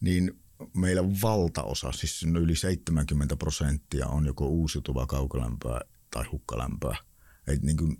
niin 0.00 0.40
meillä 0.74 1.02
valtaosa, 1.22 1.92
siis 1.92 2.22
yli 2.22 2.56
70 2.56 3.36
prosenttia 3.36 4.06
on 4.06 4.26
joko 4.26 4.46
uusiutuvaa 4.46 5.06
kaukolämpöä 5.06 5.80
tai 6.10 6.24
hukkalämpöä. 6.24 6.96
Et 7.46 7.62
niin 7.62 7.76
kuin 7.76 7.98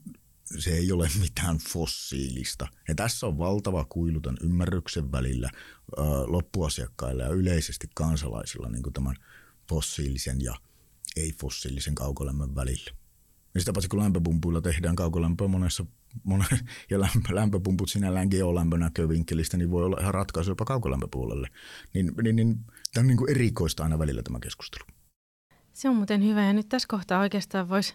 se 0.59 0.71
ei 0.71 0.93
ole 0.93 1.09
mitään 1.21 1.59
fossiilista. 1.59 2.67
Ja 2.89 2.95
tässä 2.95 3.27
on 3.27 3.39
valtava 3.39 3.85
kuilu 3.89 4.21
tämän 4.21 4.39
ymmärryksen 4.43 5.13
välillä 5.13 5.51
ö, 5.53 6.03
loppuasiakkailla 6.27 7.23
ja 7.23 7.29
yleisesti 7.29 7.91
kansalaisilla 7.95 8.69
niin 8.69 8.93
tämän 8.93 9.17
fossiilisen 9.69 10.41
ja 10.41 10.55
ei-fossiilisen 11.17 11.95
kaukolämmön 11.95 12.55
välillä. 12.55 12.91
Ja 13.55 13.61
sitä 13.61 13.73
paitsi 13.73 13.89
kun 13.89 14.01
lämpöpumpuilla 14.01 14.61
tehdään 14.61 14.97
kaukolämpöä 14.97 15.49
monessa, 15.49 15.85
monessa 16.25 16.57
ja 16.91 17.01
lämpö, 17.01 17.35
lämpöpumput 17.35 17.91
sinällään 17.91 18.29
geolämpönäkövinkkelistä, 18.31 19.57
niin 19.57 19.71
voi 19.71 19.85
olla 19.85 20.01
ihan 20.01 20.15
ratkaisu 20.15 20.51
jopa 20.51 20.65
kaukolämpöpuolelle. 20.65 21.49
Niin, 21.95 22.13
niin, 22.23 22.37
niin 22.37 22.57
tämä 22.95 23.03
on 23.03 23.07
niin 23.07 23.17
kuin 23.17 23.31
erikoista 23.31 23.83
aina 23.83 23.99
välillä 23.99 24.23
tämä 24.23 24.41
keskustelu. 24.41 24.85
Se 25.73 25.89
on 25.89 25.97
muuten 25.97 26.25
hyvä 26.25 26.45
ja 26.45 26.53
nyt 26.53 26.69
tässä 26.69 26.89
kohtaa 26.89 27.21
oikeastaan 27.21 27.69
voisi 27.69 27.95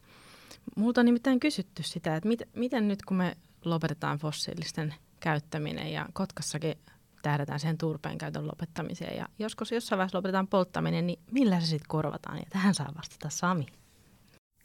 Multa 0.75 1.01
on 1.01 1.05
nimittäin 1.05 1.39
kysytty 1.39 1.83
sitä, 1.83 2.15
että 2.15 2.27
mit, 2.27 2.41
miten 2.55 2.87
nyt 2.87 3.05
kun 3.05 3.17
me 3.17 3.37
lopetetaan 3.65 4.17
fossiilisten 4.17 4.95
käyttäminen 5.19 5.93
ja 5.93 6.09
Kotkassakin 6.13 6.75
tähdätään 7.21 7.59
sen 7.59 7.77
turpeen 7.77 8.17
käytön 8.17 8.47
lopettamiseen 8.47 9.17
ja 9.17 9.27
joskus 9.39 9.71
jossain 9.71 9.97
vaiheessa 9.97 10.17
lopetetaan 10.17 10.47
polttaminen, 10.47 11.07
niin 11.07 11.19
millä 11.31 11.59
se 11.59 11.65
sitten 11.65 11.87
korvataan? 11.87 12.37
Ja 12.37 12.45
tähän 12.49 12.73
saa 12.73 12.93
vastata 12.97 13.29
Sami. 13.29 13.65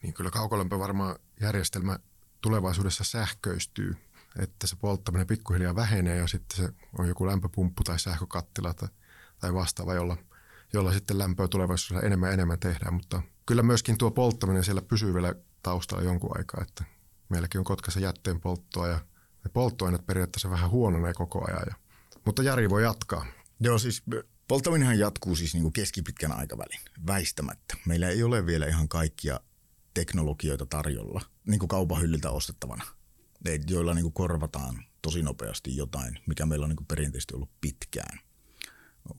Niin 0.02 0.14
kyllä 0.14 0.30
kaukolämpö 0.30 0.78
varmaan 0.78 1.16
järjestelmä 1.40 1.98
tulevaisuudessa 2.40 3.04
sähköistyy, 3.04 3.96
että 4.38 4.66
se 4.66 4.76
polttaminen 4.76 5.26
pikkuhiljaa 5.26 5.76
vähenee 5.76 6.16
ja 6.16 6.26
sitten 6.26 6.56
se 6.56 6.72
on 6.98 7.08
joku 7.08 7.26
lämpöpumppu 7.26 7.82
tai 7.84 7.98
sähkökattila 7.98 8.74
tai, 8.74 8.88
tai 9.38 9.54
vastaava, 9.54 9.94
jolla, 9.94 10.16
jolla 10.72 10.92
sitten 10.92 11.18
lämpöä 11.18 11.48
tulevaisuudessa 11.48 12.06
enemmän 12.06 12.28
ja 12.28 12.34
enemmän 12.34 12.58
tehdään, 12.58 12.94
mutta 12.94 13.22
kyllä 13.46 13.62
myöskin 13.62 13.98
tuo 13.98 14.10
polttaminen 14.10 14.64
siellä 14.64 14.82
pysyy 14.82 15.14
vielä 15.14 15.34
taustalla 15.66 16.04
jonkun 16.04 16.38
aikaa, 16.38 16.62
että 16.62 16.84
meilläkin 17.28 17.58
on 17.58 17.64
Kotkassa 17.64 18.00
jätteen 18.00 18.40
polttoa 18.40 18.88
ja 18.88 19.00
ne 19.44 19.50
polttoaineet 19.52 20.06
periaatteessa 20.06 20.50
vähän 20.50 20.70
huononee 20.70 21.14
koko 21.14 21.44
ajan. 21.48 21.62
Ja, 21.66 21.74
mutta 22.24 22.42
Jari 22.42 22.70
voi 22.70 22.82
jatkaa. 22.82 23.26
Joo, 23.60 23.78
siis 23.78 24.02
polttaminenhan 24.48 24.98
jatkuu 24.98 25.36
siis 25.36 25.54
niin 25.54 25.62
kuin 25.62 25.72
keskipitkän 25.72 26.32
aikavälin, 26.32 26.80
väistämättä. 27.06 27.76
Meillä 27.86 28.08
ei 28.08 28.22
ole 28.22 28.46
vielä 28.46 28.66
ihan 28.66 28.88
kaikkia 28.88 29.40
teknologioita 29.94 30.66
tarjolla, 30.66 31.20
niin 31.46 31.58
kuin 31.58 31.68
kaupan 31.68 32.00
hyllyltä 32.00 32.30
ostettavana, 32.30 32.84
joilla 33.66 33.94
niin 33.94 34.02
kuin 34.02 34.12
korvataan 34.12 34.84
tosi 35.02 35.22
nopeasti 35.22 35.76
jotain, 35.76 36.18
mikä 36.26 36.46
meillä 36.46 36.64
on 36.64 36.70
niin 36.70 36.76
kuin 36.76 36.86
perinteisesti 36.86 37.34
ollut 37.34 37.60
pitkään. 37.60 38.20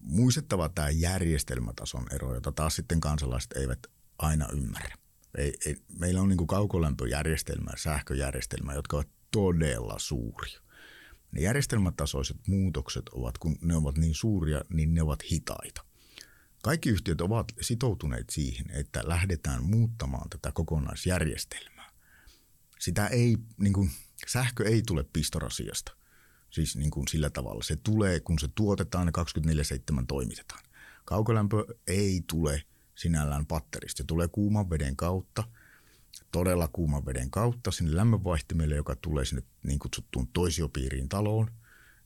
Muistettava 0.01 0.69
tämä 0.69 0.89
järjestelmätason 0.89 2.05
ero, 2.11 2.33
jota 2.33 2.51
taas 2.51 2.75
sitten 2.75 3.01
kansalaiset 3.01 3.51
eivät 3.51 3.79
aina 4.19 4.47
ymmärrä. 4.53 4.95
Ei, 5.37 5.53
ei, 5.65 5.75
meillä 5.99 6.21
on 6.21 6.29
niin 6.29 6.47
kaukolämpöjärjestelmä 6.47 7.71
ja 7.71 7.77
sähköjärjestelmä, 7.77 8.73
jotka 8.73 8.97
ovat 8.97 9.09
todella 9.31 9.95
suuria. 9.99 10.61
Ne 11.31 11.41
järjestelmätasoiset 11.41 12.37
muutokset 12.47 13.09
ovat, 13.09 13.37
kun 13.37 13.57
ne 13.61 13.75
ovat 13.75 13.97
niin 13.97 14.15
suuria, 14.15 14.61
niin 14.69 14.93
ne 14.93 15.01
ovat 15.01 15.31
hitaita. 15.31 15.85
Kaikki 16.63 16.89
yhtiöt 16.89 17.21
ovat 17.21 17.47
sitoutuneet 17.61 18.29
siihen, 18.29 18.71
että 18.71 19.01
lähdetään 19.07 19.63
muuttamaan 19.63 20.29
tätä 20.29 20.51
kokonaisjärjestelmää. 20.51 21.91
Sitä 22.79 23.07
ei, 23.07 23.37
niin 23.57 23.73
kuin, 23.73 23.91
sähkö 24.27 24.63
ei 24.63 24.81
tule 24.87 25.05
pistorasiasta. 25.13 25.91
Siis 26.49 26.75
niin 26.75 26.91
kuin 26.91 27.07
sillä 27.07 27.29
tavalla. 27.29 27.63
Se 27.63 27.75
tulee, 27.75 28.19
kun 28.19 28.39
se 28.39 28.47
tuotetaan 28.55 29.07
ja 29.07 29.23
24-7 30.01 30.05
toimitetaan. 30.07 30.63
Kaukolämpö 31.05 31.65
ei 31.87 32.23
tule– 32.27 32.63
sinällään 32.97 33.45
patterista. 33.45 33.97
Se 33.97 34.03
tulee 34.03 34.27
kuuman 34.27 34.69
veden 34.69 34.95
kautta, 34.95 35.43
todella 36.31 36.67
kuuman 36.67 37.05
veden 37.05 37.31
kautta 37.31 37.71
sinne 37.71 37.95
lämmönvaihtimelle, 37.95 38.75
joka 38.75 38.95
tulee 38.95 39.25
sinne 39.25 39.43
niin 39.63 39.79
kutsuttuun 39.79 40.27
toisiopiiriin 40.27 41.09
taloon. 41.09 41.51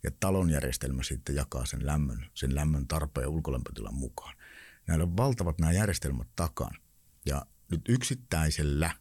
Ja 0.04 0.12
talon 0.20 0.50
järjestelmä 0.50 1.04
sitten 1.04 1.36
jakaa 1.36 1.66
sen 1.66 1.86
lämmön, 1.86 2.26
sen 2.34 2.56
lämmön 2.56 2.88
tarpeen 2.88 3.28
ulkolämpötilan 3.28 3.94
mukaan. 3.94 4.36
Näillä 4.88 5.04
on 5.04 5.18
valtavat 5.18 5.60
nämä 5.60 5.72
järjestelmät 5.72 6.28
takan. 6.36 6.72
Ja 7.26 7.46
nyt 7.72 7.82
yksittäisellä 7.90 8.92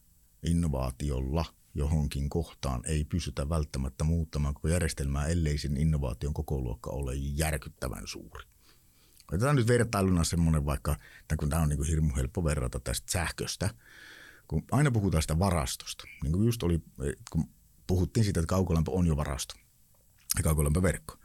innovaatiolla 0.42 1.44
johonkin 1.74 2.28
kohtaan 2.28 2.82
ei 2.84 3.04
pystytä 3.04 3.48
välttämättä 3.48 4.04
muuttamaan 4.04 4.54
koko 4.54 4.68
järjestelmää, 4.68 5.26
ellei 5.26 5.58
sen 5.58 5.76
innovaation 5.76 6.34
koko 6.34 6.60
luokka 6.60 6.90
ole 6.90 7.14
järkyttävän 7.14 8.06
suuri. 8.06 8.44
Otetaan 9.32 9.56
nyt 9.56 9.68
vertailuna 9.68 10.24
semmoinen 10.24 10.66
vaikka, 10.66 10.96
että 11.20 11.36
kun 11.36 11.48
tämä 11.48 11.62
on 11.62 11.68
niin 11.68 11.84
hirmu 11.84 12.16
helppo 12.16 12.44
verrata 12.44 12.80
tästä 12.80 13.12
sähköstä, 13.12 13.70
kun 14.48 14.64
aina 14.70 14.90
puhutaan 14.90 15.22
sitä 15.22 15.38
varastosta, 15.38 16.04
niin 16.22 16.32
kuin 16.32 16.46
just 16.46 16.62
oli, 16.62 16.82
kun 17.30 17.48
puhuttiin 17.86 18.24
siitä, 18.24 18.40
että 18.40 18.50
kaukolämpö 18.50 18.90
on 18.90 19.06
jo 19.06 19.16
varasto 19.16 19.54
ja 20.36 20.42
kaukolämpöverkko. 20.42 21.18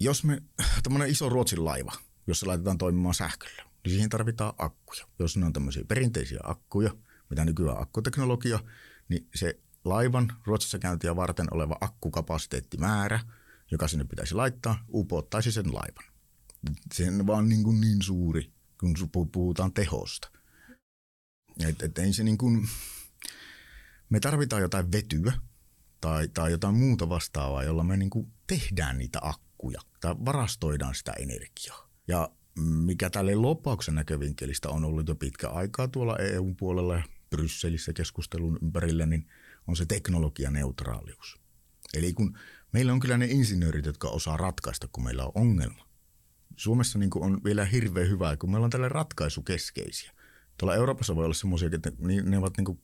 Jos 0.00 0.24
me, 0.24 0.42
tämmöinen 0.82 1.10
iso 1.10 1.28
Ruotsin 1.28 1.64
laiva, 1.64 1.92
jossa 2.26 2.46
laitetaan 2.46 2.78
toimimaan 2.78 3.14
sähköllä, 3.14 3.62
niin 3.84 3.92
siihen 3.92 4.10
tarvitaan 4.10 4.52
akkuja. 4.58 5.06
Jos 5.18 5.36
ne 5.36 5.46
on 5.46 5.52
tämmöisiä 5.52 5.84
perinteisiä 5.88 6.40
akkuja, 6.42 6.90
mitä 7.30 7.44
nykyään 7.44 7.82
akkuteknologia, 7.82 8.58
niin 9.08 9.28
se 9.34 9.60
laivan 9.84 10.32
Ruotsissa 10.44 10.78
käyntiä 10.78 11.16
varten 11.16 11.46
oleva 11.50 11.76
akkukapasiteettimäärä, 11.80 13.20
joka 13.70 13.88
sinne 13.88 14.04
pitäisi 14.04 14.34
laittaa, 14.34 14.84
upottaisi 14.94 15.52
sen 15.52 15.74
laivan. 15.74 16.17
Se 16.94 17.08
on 17.08 17.26
vaan 17.26 17.48
niin, 17.48 17.62
kuin 17.62 17.80
niin 17.80 18.02
suuri, 18.02 18.52
kun 18.80 18.94
puhutaan 19.32 19.72
tehosta. 19.72 20.30
Et, 21.68 21.82
et 21.82 21.98
ei 21.98 22.12
se 22.12 22.24
niin 22.24 22.38
kuin, 22.38 22.68
me 24.10 24.20
tarvitaan 24.20 24.62
jotain 24.62 24.92
vetyä 24.92 25.32
tai, 26.00 26.28
tai 26.28 26.50
jotain 26.50 26.74
muuta 26.74 27.08
vastaavaa, 27.08 27.64
jolla 27.64 27.84
me 27.84 27.96
niin 27.96 28.10
kuin 28.10 28.32
tehdään 28.46 28.98
niitä 28.98 29.18
akkuja 29.22 29.80
tai 30.00 30.14
varastoidaan 30.24 30.94
sitä 30.94 31.12
energiaa. 31.12 31.88
Ja 32.08 32.30
mikä 32.60 33.10
tälle 33.10 33.34
loppauksen 33.34 33.94
näkövinkkelistä 33.94 34.68
on 34.68 34.84
ollut 34.84 35.08
jo 35.08 35.14
pitkä 35.14 35.48
aikaa 35.48 35.88
tuolla 35.88 36.18
EU-puolella 36.18 36.94
ja 36.94 37.02
Brysselissä 37.30 37.92
keskustelun 37.92 38.58
ympärillä, 38.62 39.06
niin 39.06 39.26
on 39.66 39.76
se 39.76 39.86
teknologianeutraalius. 39.86 41.40
Eli 41.94 42.12
kun 42.12 42.38
meillä 42.72 42.92
on 42.92 43.00
kyllä 43.00 43.18
ne 43.18 43.26
insinöörit, 43.26 43.86
jotka 43.86 44.08
osaa 44.08 44.36
ratkaista, 44.36 44.88
kun 44.92 45.04
meillä 45.04 45.24
on 45.24 45.32
ongelma, 45.34 45.87
Suomessa 46.58 46.98
niin 46.98 47.10
on 47.14 47.40
vielä 47.44 47.64
hirveän 47.64 48.08
hyvää, 48.08 48.36
kun 48.36 48.50
meillä 48.50 48.64
on 48.64 48.70
tällä 48.70 48.88
ratkaisukeskeisiä. 48.88 50.12
Tuolla 50.58 50.74
Euroopassa 50.74 51.16
voi 51.16 51.24
olla 51.24 51.34
semmoisia, 51.34 51.70
että 51.72 51.92
ne 52.22 52.38
ovat 52.38 52.56
niin 52.56 52.80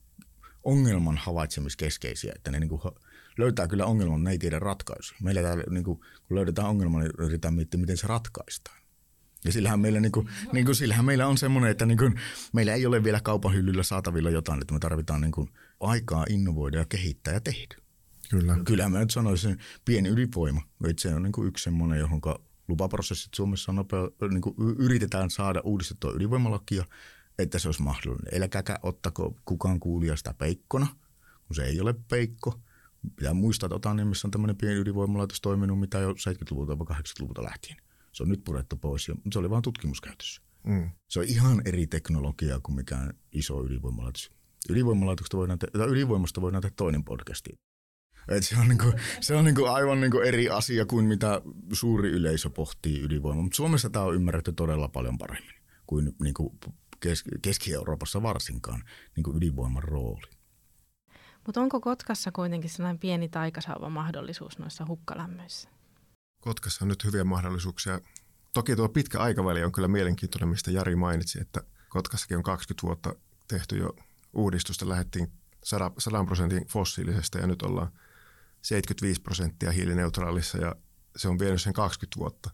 ongelman 0.63 1.17
havaitsemiskeskeisiä, 1.17 2.33
että 2.35 2.51
ne 2.51 2.59
niin 2.59 2.69
kuin 2.69 2.81
löytää 3.37 3.67
kyllä 3.67 3.85
ongelman, 3.85 4.23
ne 4.23 4.31
ei 4.31 4.37
tiedä 4.37 4.59
ratkaisuja. 4.59 5.19
Meillä 5.23 5.41
täällä, 5.41 5.63
niin 5.69 5.83
kuin, 5.83 5.99
kun 6.27 6.37
löydetään 6.37 6.67
ongelma, 6.67 6.99
niin 6.99 7.11
yritetään 7.17 7.53
miettiä, 7.53 7.79
miten 7.79 7.97
se 7.97 8.07
ratkaistaan. 8.07 8.81
Ja 9.45 9.51
sillähän 9.51 9.79
meillä, 9.79 9.99
niin 9.99 10.11
kuin, 10.11 10.29
niin 10.53 10.65
kuin, 10.65 10.75
sillähän 10.75 11.05
meillä 11.05 11.27
on 11.27 11.37
semmoinen, 11.37 11.71
että 11.71 11.85
niin 11.85 11.97
kuin, 11.97 12.19
meillä 12.53 12.73
ei 12.73 12.85
ole 12.85 13.03
vielä 13.03 13.19
kaupan 13.21 13.53
hyllyllä 13.53 13.83
saatavilla 13.83 14.29
jotain, 14.29 14.61
että 14.61 14.73
me 14.73 14.79
tarvitaan 14.79 15.21
niin 15.21 15.31
kuin, 15.31 15.49
aikaa 15.79 16.25
innovoida 16.29 16.77
ja 16.77 16.85
kehittää 16.85 17.33
ja 17.33 17.41
tehdä. 17.41 17.75
Kyllä. 18.29 18.57
Kyllä 18.65 18.89
mä 18.89 18.99
nyt 18.99 19.11
sanoisin 19.11 19.57
pieni 19.85 20.09
ylivoima. 20.09 20.61
Että 20.89 21.01
se 21.01 21.15
on 21.15 21.23
niin 21.23 21.31
kuin 21.31 21.47
yksi 21.47 21.63
semmoinen, 21.63 21.99
johon 21.99 22.21
lupaprosessit 22.67 23.33
Suomessa 23.33 23.71
on 23.71 23.75
nopea, 23.75 23.99
niin 24.31 24.41
kuin 24.41 24.55
yritetään 24.79 25.29
saada 25.29 25.61
uudistettua 25.63 26.13
ydinvoimalakia, 26.15 26.85
että 27.39 27.59
se 27.59 27.67
olisi 27.67 27.81
mahdollinen. 27.81 28.35
Eläkäkä 28.35 28.79
ottako 28.83 29.37
kukaan 29.45 29.79
kuulija 29.79 30.15
sitä 30.15 30.33
peikkona, 30.33 30.87
kun 31.47 31.55
se 31.55 31.65
ei 31.65 31.81
ole 31.81 31.95
peikko. 32.09 32.59
Pitää 33.15 33.33
muistaa, 33.33 33.67
että 33.67 33.75
Otaniemessä 33.75 34.27
on 34.27 34.31
tämmöinen 34.31 34.57
pieni 34.57 34.75
ydinvoimalaitos 34.75 35.41
toiminut, 35.41 35.79
mitä 35.79 35.99
jo 35.99 36.11
70-luvulta 36.11 36.79
vai 36.79 36.97
80-luvulta 36.97 37.43
lähtien. 37.43 37.77
Se 38.11 38.23
on 38.23 38.29
nyt 38.29 38.43
purettu 38.43 38.75
pois, 38.75 39.07
ja 39.07 39.15
se 39.33 39.39
oli 39.39 39.49
vain 39.49 39.61
tutkimuskäytössä. 39.61 40.41
Mm. 40.63 40.89
Se 41.07 41.19
on 41.19 41.25
ihan 41.25 41.61
eri 41.65 41.87
teknologiaa 41.87 42.59
kuin 42.59 42.75
mikään 42.75 43.13
iso 43.31 43.65
ydinvoimalaitos. 43.65 44.31
Ydinvoimalaitoksesta 44.69 45.37
voidaan 45.37 45.59
te- 45.59 45.67
ydinvoimasta 45.89 46.41
voidaan 46.41 46.61
tehdä 46.61 46.73
toinen 46.77 47.03
podcasti. 47.03 47.59
Et 48.27 48.45
se 48.45 48.59
on, 48.59 48.67
niinku, 48.67 48.93
se 49.21 49.35
on 49.35 49.45
niinku 49.45 49.65
aivan 49.65 50.01
niinku 50.01 50.19
eri 50.19 50.49
asia 50.49 50.85
kuin 50.85 51.05
mitä 51.05 51.41
suuri 51.73 52.09
yleisö 52.09 52.49
pohtii 52.49 53.01
ydinvoimaa. 53.01 53.43
Mutta 53.43 53.55
Suomessa 53.55 53.89
tämä 53.89 54.05
on 54.05 54.15
ymmärretty 54.15 54.53
todella 54.53 54.87
paljon 54.87 55.17
paremmin 55.17 55.55
kuin 55.87 56.15
niinku 56.21 56.55
Keski-Euroopassa 57.41 58.23
varsinkaan 58.23 58.83
niinku 59.15 59.37
ydinvoiman 59.37 59.83
rooli. 59.83 60.27
Mutta 61.45 61.61
onko 61.61 61.81
Kotkassa 61.81 62.31
kuitenkin 62.31 62.69
sellainen 62.69 62.99
pieni 62.99 63.29
taikasauva 63.29 63.89
mahdollisuus 63.89 64.59
noissa 64.59 64.85
hukkalämmöissä? 64.85 65.69
Kotkassa 66.41 66.85
on 66.85 66.89
nyt 66.89 67.03
hyviä 67.03 67.23
mahdollisuuksia. 67.23 67.99
Toki 68.53 68.75
tuo 68.75 68.89
pitkä 68.89 69.19
aikaväli 69.19 69.63
on 69.63 69.71
kyllä 69.71 69.87
mielenkiintoinen, 69.87 70.49
mistä 70.49 70.71
Jari 70.71 70.95
mainitsi, 70.95 71.41
että 71.41 71.61
Kotkassakin 71.89 72.37
on 72.37 72.43
20 72.43 72.87
vuotta 72.87 73.15
tehty 73.47 73.77
jo 73.77 73.95
uudistusta. 74.33 74.89
Lähdettiin 74.89 75.31
100 75.63 75.91
prosentin 76.25 76.67
fossiilisesta 76.67 77.39
ja 77.39 77.47
nyt 77.47 77.61
ollaan 77.61 77.91
75 78.65 79.21
prosenttia 79.21 79.71
hiilineutraalissa 79.71 80.57
ja 80.57 80.75
se 81.15 81.27
on 81.27 81.39
vienyt 81.39 81.61
sen 81.61 81.73
20 81.73 82.19
vuotta. 82.19 82.49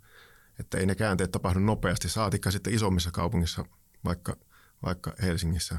Että 0.59 0.77
ei 0.77 0.85
ne 0.85 0.95
käänteet 0.95 1.31
tapahdu 1.31 1.59
nopeasti, 1.59 2.09
saatikka 2.09 2.51
sitten 2.51 2.73
isommissa 2.73 3.11
kaupungissa, 3.11 3.65
vaikka, 4.05 4.35
vaikka 4.85 5.13
Helsingissä. 5.21 5.77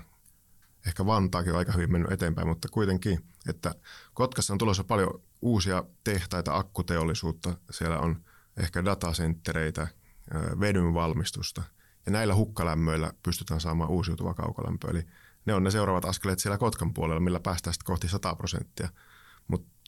Ehkä 0.87 1.07
Vantaakin 1.07 1.53
on 1.53 1.59
aika 1.59 1.73
hyvin 1.73 1.93
mennyt 1.93 2.13
eteenpäin, 2.13 2.49
mutta 2.49 2.69
kuitenkin, 2.69 3.25
että 3.49 3.75
Kotkassa 4.15 4.53
on 4.53 4.59
tulossa 4.59 4.85
paljon 4.85 5.23
uusia 5.43 5.85
tehtaita, 6.05 6.57
akkuteollisuutta. 6.57 7.57
Siellä 7.71 7.99
on 7.99 8.25
ehkä 8.57 8.85
datasenttereitä, 8.85 9.89
vedyn 10.61 10.95
valmistusta. 10.95 11.63
Ja 12.07 12.13
näillä 12.13 12.35
hukkalämmöillä 12.35 13.13
pystytään 13.23 13.61
saamaan 13.61 13.91
uusiutuva 13.91 14.35
kaukolämpö. 14.35 14.91
Eli 14.91 15.07
ne 15.47 15.55
on 15.55 15.63
ne 15.63 15.71
seuraavat 15.71 16.05
askeleet 16.05 16.39
siellä 16.39 16.59
Kotkan 16.59 16.95
puolella, 16.95 17.21
millä 17.21 17.41
päästään 17.41 17.75
sitten 17.75 17.87
kohti 17.87 18.09
100 18.09 18.35
prosenttia. 18.35 18.89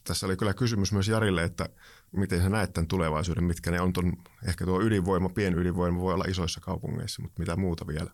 Tässä 0.05 0.27
oli 0.27 0.37
kyllä 0.37 0.55
kysymys 0.55 0.93
myös 0.93 1.09
Jarille, 1.09 1.45
että 1.45 1.69
miten 2.12 2.43
sä 2.43 2.49
näet 2.49 2.73
tämän 2.73 2.88
tulevaisuuden, 2.88 3.45
mitkä 3.45 3.71
ne 3.71 3.81
on 3.81 3.93
ton, 3.93 4.12
ehkä 4.49 4.64
tuo 4.64 4.83
ydinvoima, 4.83 5.29
pienydinvoima 5.29 6.01
voi 6.01 6.14
olla 6.14 6.25
isoissa 6.29 6.61
kaupungeissa, 6.61 7.23
mutta 7.23 7.38
mitä 7.38 7.57
muuta 7.57 7.87
vielä? 7.87 8.11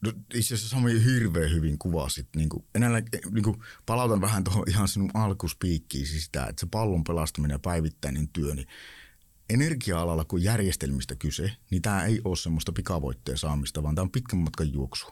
No, 0.00 0.12
itse 0.34 0.54
asiassa 0.54 0.76
Sami 0.76 1.04
hirveän 1.04 1.50
hyvin 1.50 1.78
kuvasit. 1.78 2.28
Niin 2.36 2.48
kuin, 2.48 2.64
enää, 2.74 3.02
niin 3.30 3.44
kuin, 3.44 3.62
palautan 3.86 4.20
vähän 4.20 4.44
tuohon 4.44 4.64
ihan 4.68 4.88
sinun 4.88 5.10
alkuspiikkiin 5.14 6.06
siis 6.06 6.24
sitä, 6.24 6.46
että 6.46 6.60
se 6.60 6.66
pallon 6.70 7.04
pelastaminen 7.04 7.54
ja 7.54 7.58
päivittäinen 7.58 8.28
työ, 8.28 8.54
niin 8.54 8.68
energia-alalla 9.50 10.24
kun 10.24 10.42
järjestelmistä 10.42 11.16
kyse, 11.16 11.52
niin 11.70 11.82
tämä 11.82 12.04
ei 12.04 12.20
ole 12.24 12.36
semmoista 12.36 12.72
pikavoitteen 12.72 13.38
saamista, 13.38 13.82
vaan 13.82 13.94
tämä 13.94 14.02
on 14.02 14.10
pitkän 14.10 14.38
matkan 14.38 14.72
juoksu. 14.72 15.06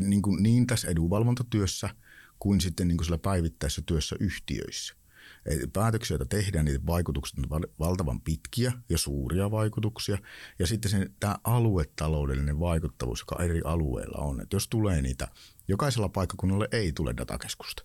Niin, 0.00 0.22
kuin, 0.22 0.42
niin 0.42 0.66
tässä 0.66 0.88
edunvalvontatyössä 0.88 1.90
kuin 2.38 2.60
sitten 2.60 2.88
niin 2.88 2.96
kuin 2.96 3.04
sillä 3.04 3.18
päivittäisessä 3.18 3.82
työssä 3.86 4.16
yhtiöissä 4.20 4.99
päätöksiä, 5.72 6.14
joita 6.14 6.36
tehdään, 6.36 6.64
niiden 6.64 6.86
vaikutukset 6.86 7.38
on 7.50 7.64
valtavan 7.78 8.20
pitkiä 8.20 8.72
ja 8.88 8.98
suuria 8.98 9.50
vaikutuksia. 9.50 10.18
Ja 10.58 10.66
sitten 10.66 10.90
sen, 10.90 11.14
tämä 11.20 11.36
aluetaloudellinen 11.44 12.60
vaikuttavuus, 12.60 13.20
joka 13.20 13.44
eri 13.44 13.60
alueilla 13.64 14.18
on. 14.18 14.40
Että 14.40 14.56
jos 14.56 14.68
tulee 14.68 15.02
niitä, 15.02 15.28
jokaisella 15.68 16.08
paikkakunnalla 16.08 16.66
ei 16.72 16.92
tule 16.92 17.14
datakeskusta. 17.16 17.84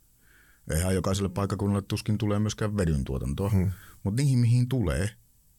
Eihän 0.71 0.95
jokaiselle 0.95 1.29
paikkakunnalle 1.29 1.81
tuskin 1.87 2.17
tulee 2.17 2.39
myöskään 2.39 2.77
vedyn 2.77 3.03
tuotantoa, 3.03 3.49
hmm. 3.49 3.71
mutta 4.03 4.21
niihin 4.21 4.39
mihin 4.39 4.69
tulee, 4.69 5.09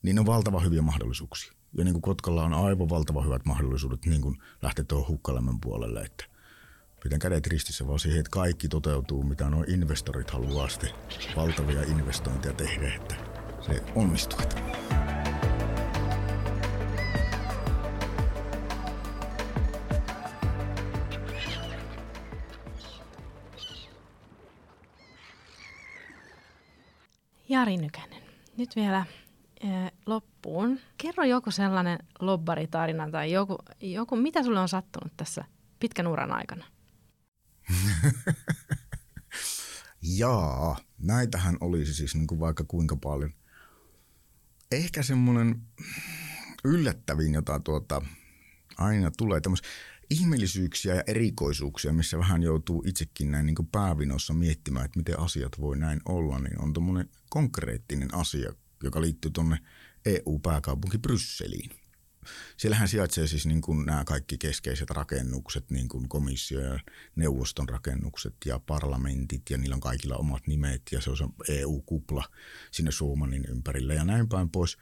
niin 0.02 0.18
on 0.18 0.26
valtava 0.26 0.60
hyviä 0.60 0.82
mahdollisuuksia. 0.82 1.52
Ja 1.78 1.84
niin 1.84 1.94
kuin 1.94 2.02
Kotkalla 2.02 2.44
on 2.44 2.54
aivan 2.54 2.88
valtava 2.88 3.22
hyvät 3.22 3.44
mahdollisuudet 3.44 4.06
niin 4.06 4.20
kuin 4.20 4.36
lähteä 4.62 4.84
tuohon 4.84 5.08
hukkalämmön 5.08 5.60
puolelle, 5.60 6.00
että– 6.00 6.24
pidän 7.02 7.18
kädet 7.18 7.46
ristissä 7.46 7.86
vaan 7.86 7.98
siihen, 7.98 8.20
että 8.20 8.30
kaikki 8.30 8.68
toteutuu, 8.68 9.22
mitä 9.22 9.50
nuo 9.50 9.64
investorit 9.68 10.30
haluaa 10.30 10.68
sitten 10.68 10.90
valtavia 11.36 11.82
investointeja 11.82 12.54
tehdä, 12.54 12.94
että 12.94 13.14
se 13.60 13.82
onnistuu. 13.94 14.38
Jari 27.48 27.76
Nykänen, 27.76 28.22
nyt 28.56 28.76
vielä 28.76 29.06
eh, 29.60 29.92
loppuun. 30.06 30.80
Kerro 30.98 31.24
joku 31.24 31.50
sellainen 31.50 31.98
lobbaritarina 32.20 33.10
tai 33.10 33.32
joku, 33.32 33.58
joku, 33.80 34.16
mitä 34.16 34.42
sulle 34.42 34.60
on 34.60 34.68
sattunut 34.68 35.12
tässä 35.16 35.44
pitkän 35.80 36.06
uran 36.06 36.32
aikana? 36.32 36.64
Jaa, 40.02 40.78
näitähän 40.98 41.56
olisi 41.60 41.94
siis 41.94 42.14
niin 42.14 42.26
kuin 42.26 42.40
vaikka 42.40 42.64
kuinka 42.64 42.96
paljon. 42.96 43.30
Ehkä 44.72 45.02
semmoinen 45.02 45.62
yllättävin, 46.64 47.34
jota 47.34 47.60
tuota, 47.60 48.02
aina 48.78 49.10
tulee 49.10 49.40
tämmöisiä 49.40 49.68
ihmeellisyyksiä 50.10 50.94
ja 50.94 51.02
erikoisuuksia, 51.06 51.92
missä 51.92 52.18
vähän 52.18 52.42
joutuu 52.42 52.82
itsekin 52.86 53.30
näin 53.30 53.46
niin 53.46 53.68
päävinossa 53.72 54.34
miettimään, 54.34 54.84
että 54.84 54.98
miten 54.98 55.20
asiat 55.20 55.60
voi 55.60 55.78
näin 55.78 56.00
olla, 56.04 56.38
niin 56.38 56.62
on 56.62 56.72
tuommoinen 56.72 57.08
konkreettinen 57.30 58.14
asia, 58.14 58.52
joka 58.82 59.00
liittyy 59.00 59.30
tuonne 59.30 59.58
EU-pääkaupunki 60.04 60.98
Brysseliin– 60.98 61.70
Siellähän 62.56 62.88
sijaitsee 62.88 63.26
siis 63.26 63.46
niin 63.46 63.60
kuin 63.60 63.86
nämä 63.86 64.04
kaikki 64.04 64.38
keskeiset 64.38 64.90
rakennukset, 64.90 65.70
niin 65.70 65.88
kuin 65.88 66.08
komissio 66.08 66.60
ja 66.60 66.80
neuvoston 67.16 67.68
rakennukset 67.68 68.34
ja 68.44 68.58
parlamentit 68.58 69.42
ja 69.50 69.58
niillä 69.58 69.74
on 69.74 69.80
kaikilla 69.80 70.16
omat 70.16 70.46
nimet 70.46 70.82
ja 70.92 71.00
se 71.00 71.10
on 71.10 71.16
se 71.16 71.24
EU-kupla 71.48 72.24
sinne 72.70 72.90
Suomanin 72.90 73.44
ympärillä 73.48 73.94
ja 73.94 74.04
näin 74.04 74.28
päin 74.28 74.50
pois. 74.50 74.78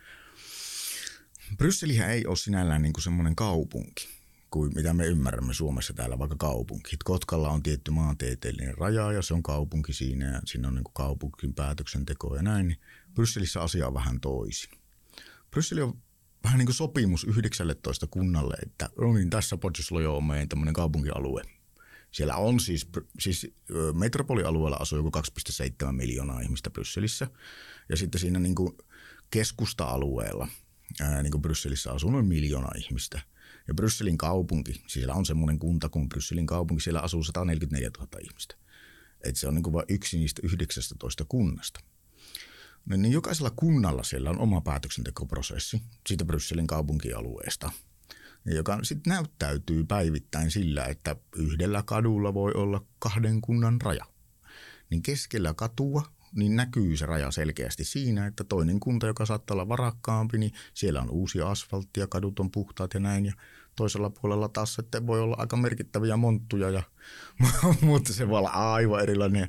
Brysselihän 1.57 2.11
ei 2.11 2.27
ole 2.27 2.37
sinällään 2.37 2.83
niin 2.83 2.93
kuin 2.93 3.03
semmoinen 3.03 3.37
kaupunki 3.37 4.09
kuin 4.55 4.73
mitä 4.75 4.95
me 4.95 5.07
ymmärrämme 5.07 5.55
Suomessa 5.55 5.93
täällä 5.93 6.19
vaikka 6.19 6.37
kaupunki. 6.37 6.97
Kotkalla 7.05 7.51
on 7.51 7.63
tietty 7.63 7.91
maantieteellinen 7.91 8.79
raja 8.79 9.13
ja 9.13 9.23
se 9.23 9.35
on 9.35 9.43
kaupunki 9.43 9.93
siinä 9.93 10.27
ja 10.27 10.41
siinä 10.45 10.69
on 10.69 10.75
niin 10.75 10.85
kuin 10.85 10.95
kaupunkin 10.95 11.55
päätöksenteko 11.55 12.37
ja 12.37 12.43
näin. 12.43 12.77
Brysselissä 13.15 13.63
asia 13.63 13.87
on 13.87 13.95
vähän 13.95 14.21
toisin. 14.21 14.71
Brysseli 15.51 15.83
on 15.83 16.03
vähän 16.45 16.59
niin 16.59 16.67
kuin 16.67 16.75
sopimus 16.75 17.25
19 17.25 18.07
kunnalle, 18.07 18.55
että 18.63 18.91
no 18.99 19.13
niin, 19.13 19.31
tässä 19.31 19.57
Podjuslojo 19.57 20.17
on 20.17 20.25
meidän 20.25 20.49
tämmöinen 20.49 20.75
kaupunkialue. 20.75 21.43
Siellä 22.11 22.37
on 22.37 22.61
siis, 22.61 22.89
siis 23.19 23.55
metropolialueella 23.95 24.77
asuu 24.77 24.99
joku 24.99 25.11
2,7 25.85 25.93
miljoonaa 25.93 26.41
ihmistä 26.41 26.71
Brysselissä. 26.71 27.27
Ja 27.89 27.97
sitten 27.97 28.21
siinä 28.21 28.39
niin 28.39 28.55
kuin 28.55 28.73
keskusta-alueella, 29.31 30.49
ää, 31.01 31.23
niin 31.23 31.31
kuin 31.31 31.43
Brysselissä 31.43 31.93
asuu 31.93 32.11
noin 32.11 32.27
miljoona 32.27 32.69
ihmistä. 32.79 33.21
Ja 33.69 33.75
Brysselin 33.75 34.19
kaupunki, 34.19 34.73
siis 34.73 34.93
siellä 34.93 35.15
on 35.15 35.27
semmoinen 35.27 35.59
kunta 35.59 35.89
kuin 35.89 36.09
Brysselin 36.09 36.47
kaupunki, 36.47 36.83
siellä 36.83 37.01
asuu 37.01 37.25
144 37.25 37.91
000 37.99 38.09
ihmistä. 38.23 38.55
Et 39.25 39.37
se 39.37 39.49
on 39.49 39.55
niin 39.55 39.63
kuin 39.63 39.73
vain 39.73 39.87
yksi 39.89 40.19
niistä 40.19 40.41
19 40.45 41.25
kunnasta 41.29 41.81
niin, 42.89 43.03
niin 43.03 43.13
jokaisella 43.13 43.51
kunnalla 43.57 44.03
siellä 44.03 44.31
on 44.31 44.39
oma 44.39 44.61
päätöksentekoprosessi 44.61 45.83
siitä 46.09 46.25
Brysselin 46.25 46.67
kaupunkialueesta, 46.67 47.71
joka 48.45 48.79
sitten 48.83 49.11
näyttäytyy 49.11 49.85
päivittäin 49.85 50.51
sillä, 50.51 50.85
että 50.85 51.17
yhdellä 51.37 51.83
kadulla 51.83 52.35
voi 52.35 52.53
olla 52.53 52.85
kahden 52.99 53.41
kunnan 53.41 53.81
raja. 53.81 54.05
Niin 54.91 55.03
keskellä 55.03 55.55
katua 55.55 56.15
niin 56.35 56.57
näkyy 56.57 56.97
se 56.97 57.07
raja 57.07 57.31
selkeästi 57.31 57.85
siinä, 57.85 58.27
että 58.27 58.45
toinen 58.45 58.81
kunta, 58.81 59.07
joka 59.07 59.27
saattaa 59.27 59.55
olla 59.55 59.69
varakkaampi, 59.69 60.39
niin 60.39 60.53
siellä 60.75 61.01
on 61.01 61.11
uusia 61.11 61.51
asfalttia, 61.51 62.07
kadut 62.07 62.41
on 62.41 62.51
puhtaat 62.51 62.95
ja 62.95 63.01
näin. 63.01 63.27
Ja 63.27 63.33
toisella 63.77 64.11
puolella 64.11 64.49
taas 64.49 64.75
sitten 64.75 65.07
voi 65.07 65.21
olla 65.21 65.37
aika 65.39 65.57
merkittäviä 65.57 66.17
monttuja, 66.17 66.71
ja, 66.71 66.83
mutta 67.81 68.13
se 68.13 68.29
voi 68.29 68.39
olla 68.39 68.51
aivan 68.51 69.03
erilainen. 69.03 69.49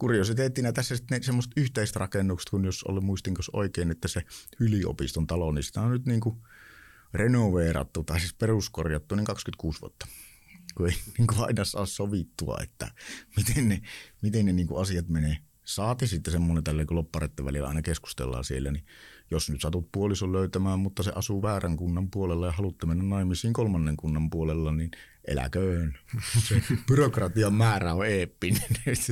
Kuriositeettina 0.00 0.72
tässä 0.72 0.96
sitten 0.96 1.22
semmoista 1.22 1.60
yhteistä 1.60 1.98
rakennukset, 1.98 2.50
kun 2.50 2.64
jos 2.64 2.84
oli 2.84 3.00
muistinko 3.00 3.42
oikein, 3.52 3.90
että 3.90 4.08
se 4.08 4.22
yliopiston 4.60 5.26
talo, 5.26 5.52
niin 5.52 5.62
sitä 5.62 5.80
on 5.80 5.90
nyt 5.90 6.06
niin 6.06 6.20
kuin 6.20 6.36
renoveerattu 7.14 8.04
tai 8.04 8.20
siis 8.20 8.34
peruskorjattu 8.34 9.14
niin 9.14 9.24
26 9.24 9.80
vuotta 9.80 10.06
kun 10.76 10.88
ei 10.88 10.96
niin 11.18 11.26
kuin 11.26 11.40
aina 11.40 11.64
saa 11.64 11.86
sovittua, 11.86 12.58
että 12.62 12.90
miten 13.36 13.68
ne, 13.68 13.80
miten 14.22 14.46
ne 14.46 14.52
niin 14.52 14.66
kuin 14.66 14.82
asiat 14.82 15.08
menee. 15.08 15.36
Saati 15.74 16.06
sitten 16.06 16.32
semmoinen 16.32 16.64
tälle, 16.64 16.86
kun 16.86 16.96
lopparetten 16.96 17.46
välillä 17.46 17.68
aina 17.68 17.82
keskustellaan 17.82 18.44
siellä, 18.44 18.70
niin 18.70 18.86
jos 19.30 19.50
nyt 19.50 19.60
satut 19.60 19.92
puolison 19.92 20.32
löytämään, 20.32 20.78
mutta 20.78 21.02
se 21.02 21.12
asuu 21.14 21.42
väärän 21.42 21.76
kunnan 21.76 22.10
puolella 22.10 22.46
ja 22.46 22.52
haluatte 22.52 22.86
mennä 22.86 23.04
naimisiin 23.04 23.52
kolmannen 23.52 23.96
kunnan 23.96 24.30
puolella, 24.30 24.72
niin 24.72 24.90
eläköön. 25.24 25.98
Se 26.48 26.62
byrokratian 26.86 27.54
määrä 27.54 27.94
on 27.94 28.06
eeppinen. 28.06 28.62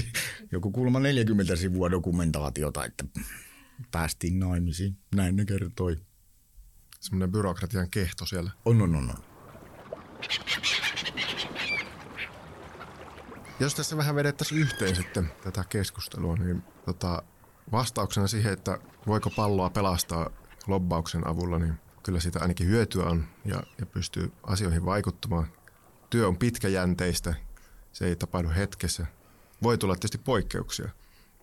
Joku 0.52 0.70
kulma 0.70 1.00
40 1.00 1.56
sivua 1.56 1.90
dokumentaatiota, 1.90 2.84
että 2.84 3.04
päästiin 3.90 4.38
naimisiin. 4.38 4.96
Näin 5.14 5.36
ne 5.36 5.44
kertoi. 5.44 5.96
Semmoinen 7.00 7.32
byrokratian 7.32 7.90
kehto 7.90 8.26
siellä. 8.26 8.50
On, 8.64 8.82
on, 8.82 8.96
on. 8.96 9.11
on. 9.11 9.16
Jos 13.61 13.74
tässä 13.74 13.96
vähän 13.96 14.14
vedettäisiin 14.14 14.61
yhteen 14.61 14.96
sitten 14.96 15.32
tätä 15.44 15.64
keskustelua, 15.68 16.36
niin 16.36 16.62
tota, 16.84 17.22
vastauksena 17.72 18.26
siihen, 18.26 18.52
että 18.52 18.78
voiko 19.06 19.30
palloa 19.30 19.70
pelastaa 19.70 20.30
lobbauksen 20.66 21.26
avulla, 21.26 21.59
niin 21.59 21.74
kyllä 22.02 22.20
siitä 22.20 22.38
ainakin 22.40 22.66
hyötyä 22.66 23.04
on 23.04 23.24
ja, 23.44 23.62
ja 23.78 23.86
pystyy 23.86 24.32
asioihin 24.42 24.84
vaikuttamaan. 24.84 25.46
Työ 26.11 26.28
on 26.28 26.36
pitkäjänteistä, 26.36 27.34
se 27.92 28.06
ei 28.06 28.16
tapahdu 28.16 28.48
hetkessä. 28.56 29.06
Voi 29.62 29.78
tulla 29.78 29.94
tietysti 29.94 30.18
poikkeuksia, 30.18 30.90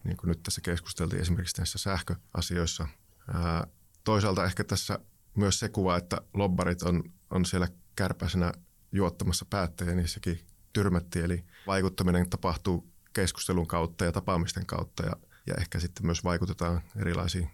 niin 0.04 0.18
kuin 0.18 0.28
nyt 0.28 0.44
tässä 0.44 0.62
keskusteltiin 0.62 1.22
esimerkiksi 1.22 1.58
näissä 1.58 1.78
sähköasioissa. 1.78 2.88
Ää, 3.34 3.68
toisaalta 4.04 4.46
ehkä 4.46 4.64
tässä 4.64 5.00
myös 5.36 5.60
se 5.60 5.70
kuva, 5.70 5.98
että 5.98 6.22
lobbarit 6.34 6.82
on, 6.82 7.04
on 7.30 7.46
siellä 7.46 7.68
kärpäisenä 7.96 8.52
juottamassa 8.92 9.46
päättäjä 9.50 9.96
niissäkin 9.96 10.40
tyrmättiin. 10.76 11.26
Eli 11.26 11.44
vaikuttaminen 11.68 12.30
tapahtuu 12.30 12.92
keskustelun 13.14 13.68
kautta 13.68 14.06
ja 14.06 14.12
tapaamisten 14.12 14.66
kautta 14.66 15.06
ja, 15.06 15.12
ja 15.48 15.54
ehkä 15.60 15.80
sitten 15.80 16.06
myös 16.06 16.24
vaikutetaan 16.24 16.82
erilaisiin 16.96 17.50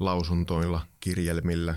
lausuntoilla, 0.00 0.86
kirjelmillä, 1.00 1.74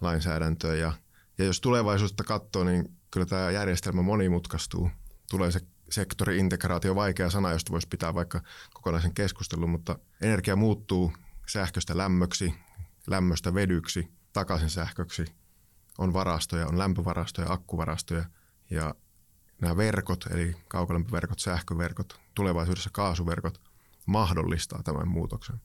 lainsäädäntöön. 0.00 0.78
Ja, 0.78 0.92
ja 1.38 1.44
jos 1.44 1.60
tulevaisuutta 1.60 2.24
katsoo, 2.24 2.64
niin 2.64 2.96
kyllä 3.10 3.26
tämä 3.26 3.50
järjestelmä 3.50 4.02
monimutkaistuu. 4.02 4.90
Tulee 5.30 5.50
se 5.50 5.60
sektori-integraatio, 5.90 6.94
vaikea 6.94 7.30
sana, 7.30 7.52
josta 7.52 7.72
voisi 7.72 7.88
pitää 7.88 8.14
vaikka 8.14 8.40
kokonaisen 8.74 9.14
keskustelun, 9.14 9.70
mutta 9.70 9.98
energia 10.20 10.56
muuttuu 10.56 11.12
sähköstä 11.48 11.96
lämmöksi, 11.96 12.54
lämmöstä 13.06 13.54
vedyksi, 13.54 14.08
takaisin 14.32 14.70
sähköksi. 14.70 15.24
On 15.98 16.12
varastoja, 16.12 16.66
on 16.66 16.78
lämpövarastoja, 16.78 17.52
akkuvarastoja 17.52 18.24
ja 18.70 18.94
nämä 19.64 19.76
verkot, 19.76 20.26
eli 20.30 20.56
kaukolämpöverkot, 20.68 21.38
sähköverkot, 21.38 22.20
tulevaisuudessa 22.34 22.90
kaasuverkot, 22.92 23.60
mahdollistaa 24.06 24.82
tämän 24.82 25.08
muutoksen. 25.08 25.60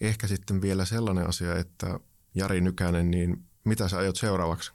Ehkä 0.00 0.26
sitten 0.26 0.62
vielä 0.62 0.84
sellainen 0.84 1.28
asia, 1.28 1.56
että 1.56 2.00
Jari 2.34 2.60
Nykänen, 2.60 3.10
niin 3.10 3.44
mitä 3.64 3.88
sä 3.88 3.98
aiot 3.98 4.16
seuraavaksi? 4.16 4.72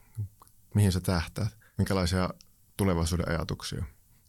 Mihin 0.74 0.92
sä 0.92 1.00
tähtäät? 1.00 1.58
Minkälaisia 1.78 2.30
tulevaisuuden 2.76 3.28
ajatuksia? 3.28 3.84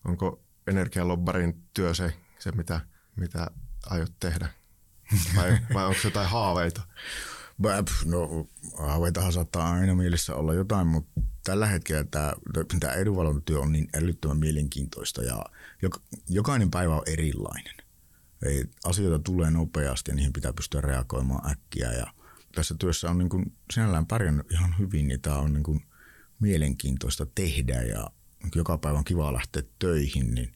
Onko 0.06 0.44
energialobbarin 0.68 1.64
työ 1.74 1.94
se, 1.94 2.14
se 2.40 2.52
mitä, 2.52 2.82
mitä 3.16 3.48
aiot 3.86 4.14
tehdä? 4.20 4.50
Vai, 5.36 5.58
vai 5.74 5.86
onko 5.86 6.00
jotain 6.04 6.30
haaveita? 6.30 6.82
No, 8.06 8.48
haaveitahan 8.78 9.34
saattaa 9.34 9.72
aina 9.72 9.96
mielessä 9.96 10.36
olla 10.36 10.54
jotain, 10.54 10.88
mutta 10.88 11.22
tällä 11.44 11.68
hetkellä 11.68 12.04
tämä, 12.04 12.34
tämä 12.80 12.94
edunvalvontatyö 12.94 13.60
on 13.60 13.72
niin 13.72 13.90
älyttömän 13.96 14.38
mielenkiintoista 14.38 15.24
ja 15.24 15.46
jokainen 16.30 16.72
päivä 16.72 16.96
on 16.96 17.04
erilainen. 17.06 17.76
Ei, 18.46 18.66
asioita 18.86 19.24
tulee 19.24 19.52
nopeasti 19.52 20.12
ja 20.12 20.16
niihin 20.16 20.34
pitää 20.34 20.54
pystyä 20.54 20.82
reagoimaan 20.82 21.52
äkkiä 21.52 21.94
ja 21.94 22.14
tässä 22.56 22.76
työssä 22.80 23.10
on 23.10 23.18
niin 23.18 23.30
kuin 23.30 23.56
sinällään 23.74 24.06
pärjännyt 24.06 24.52
ihan 24.52 24.76
hyvin, 24.80 25.08
niin 25.08 25.22
tämä 25.22 25.38
on 25.38 25.54
niin 25.54 25.64
kuin 25.64 25.86
mielenkiintoista 26.40 27.26
tehdä 27.36 27.82
ja 27.82 28.12
joka 28.56 28.78
päivä 28.78 28.98
on 28.98 29.04
kiva 29.04 29.34
lähteä 29.34 29.64
töihin, 29.80 30.36
niin 30.36 30.56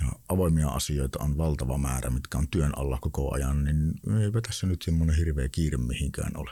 ja 0.00 0.12
avoimia 0.28 0.68
asioita 0.68 1.22
on 1.22 1.38
valtava 1.38 1.78
määrä, 1.78 2.10
mitkä 2.10 2.38
on 2.38 2.48
työn 2.48 2.78
alla 2.78 2.98
koko 3.00 3.34
ajan, 3.34 3.64
niin 3.64 3.94
eipä 4.22 4.40
tässä 4.40 4.66
nyt 4.66 4.82
semmoinen 4.82 5.16
hirveä 5.16 5.48
kiire 5.48 5.76
mihinkään 5.76 6.36
ole. 6.36 6.50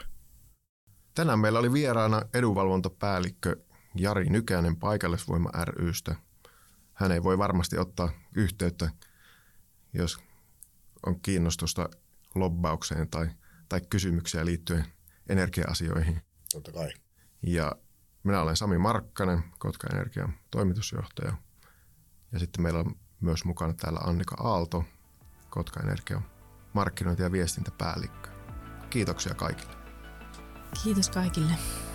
Tänään 1.15 1.39
meillä 1.39 1.59
oli 1.59 1.73
vieraana 1.73 2.21
edunvalvontapäällikkö 2.33 3.55
Jari 3.95 4.29
Nykänen 4.29 4.75
paikallisvoima 4.75 5.49
rystä. 5.67 6.15
Hän 6.93 7.11
ei 7.11 7.23
voi 7.23 7.37
varmasti 7.37 7.77
ottaa 7.77 8.09
yhteyttä, 8.35 8.89
jos 9.93 10.17
on 11.05 11.21
kiinnostusta 11.21 11.89
lobbaukseen 12.35 13.09
tai, 13.09 13.27
tai 13.69 13.81
kysymyksiä 13.89 14.45
liittyen 14.45 14.85
energia-asioihin. 15.29 16.21
Totta 16.53 16.71
kai. 16.71 16.89
Ja 17.41 17.71
minä 18.23 18.41
olen 18.41 18.55
Sami 18.55 18.77
Markkanen, 18.77 19.43
Kotka 19.57 19.87
Energian 19.93 20.33
toimitusjohtaja. 20.51 21.37
Ja 22.31 22.39
sitten 22.39 22.61
meillä 22.61 22.79
on 22.79 22.95
myös 23.25 23.45
mukana 23.45 23.73
täällä 23.73 23.99
Annika 23.99 24.35
Aalto, 24.39 24.83
Kotka 25.49 25.79
Energia 25.79 26.21
markkinointi- 26.73 27.23
ja 27.23 27.31
viestintäpäällikkö. 27.31 28.29
Kiitoksia 28.89 29.33
kaikille. 29.33 29.73
Kiitos 30.83 31.09
kaikille. 31.09 31.53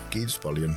Kiitos 0.09 0.39
paljon. 0.39 0.75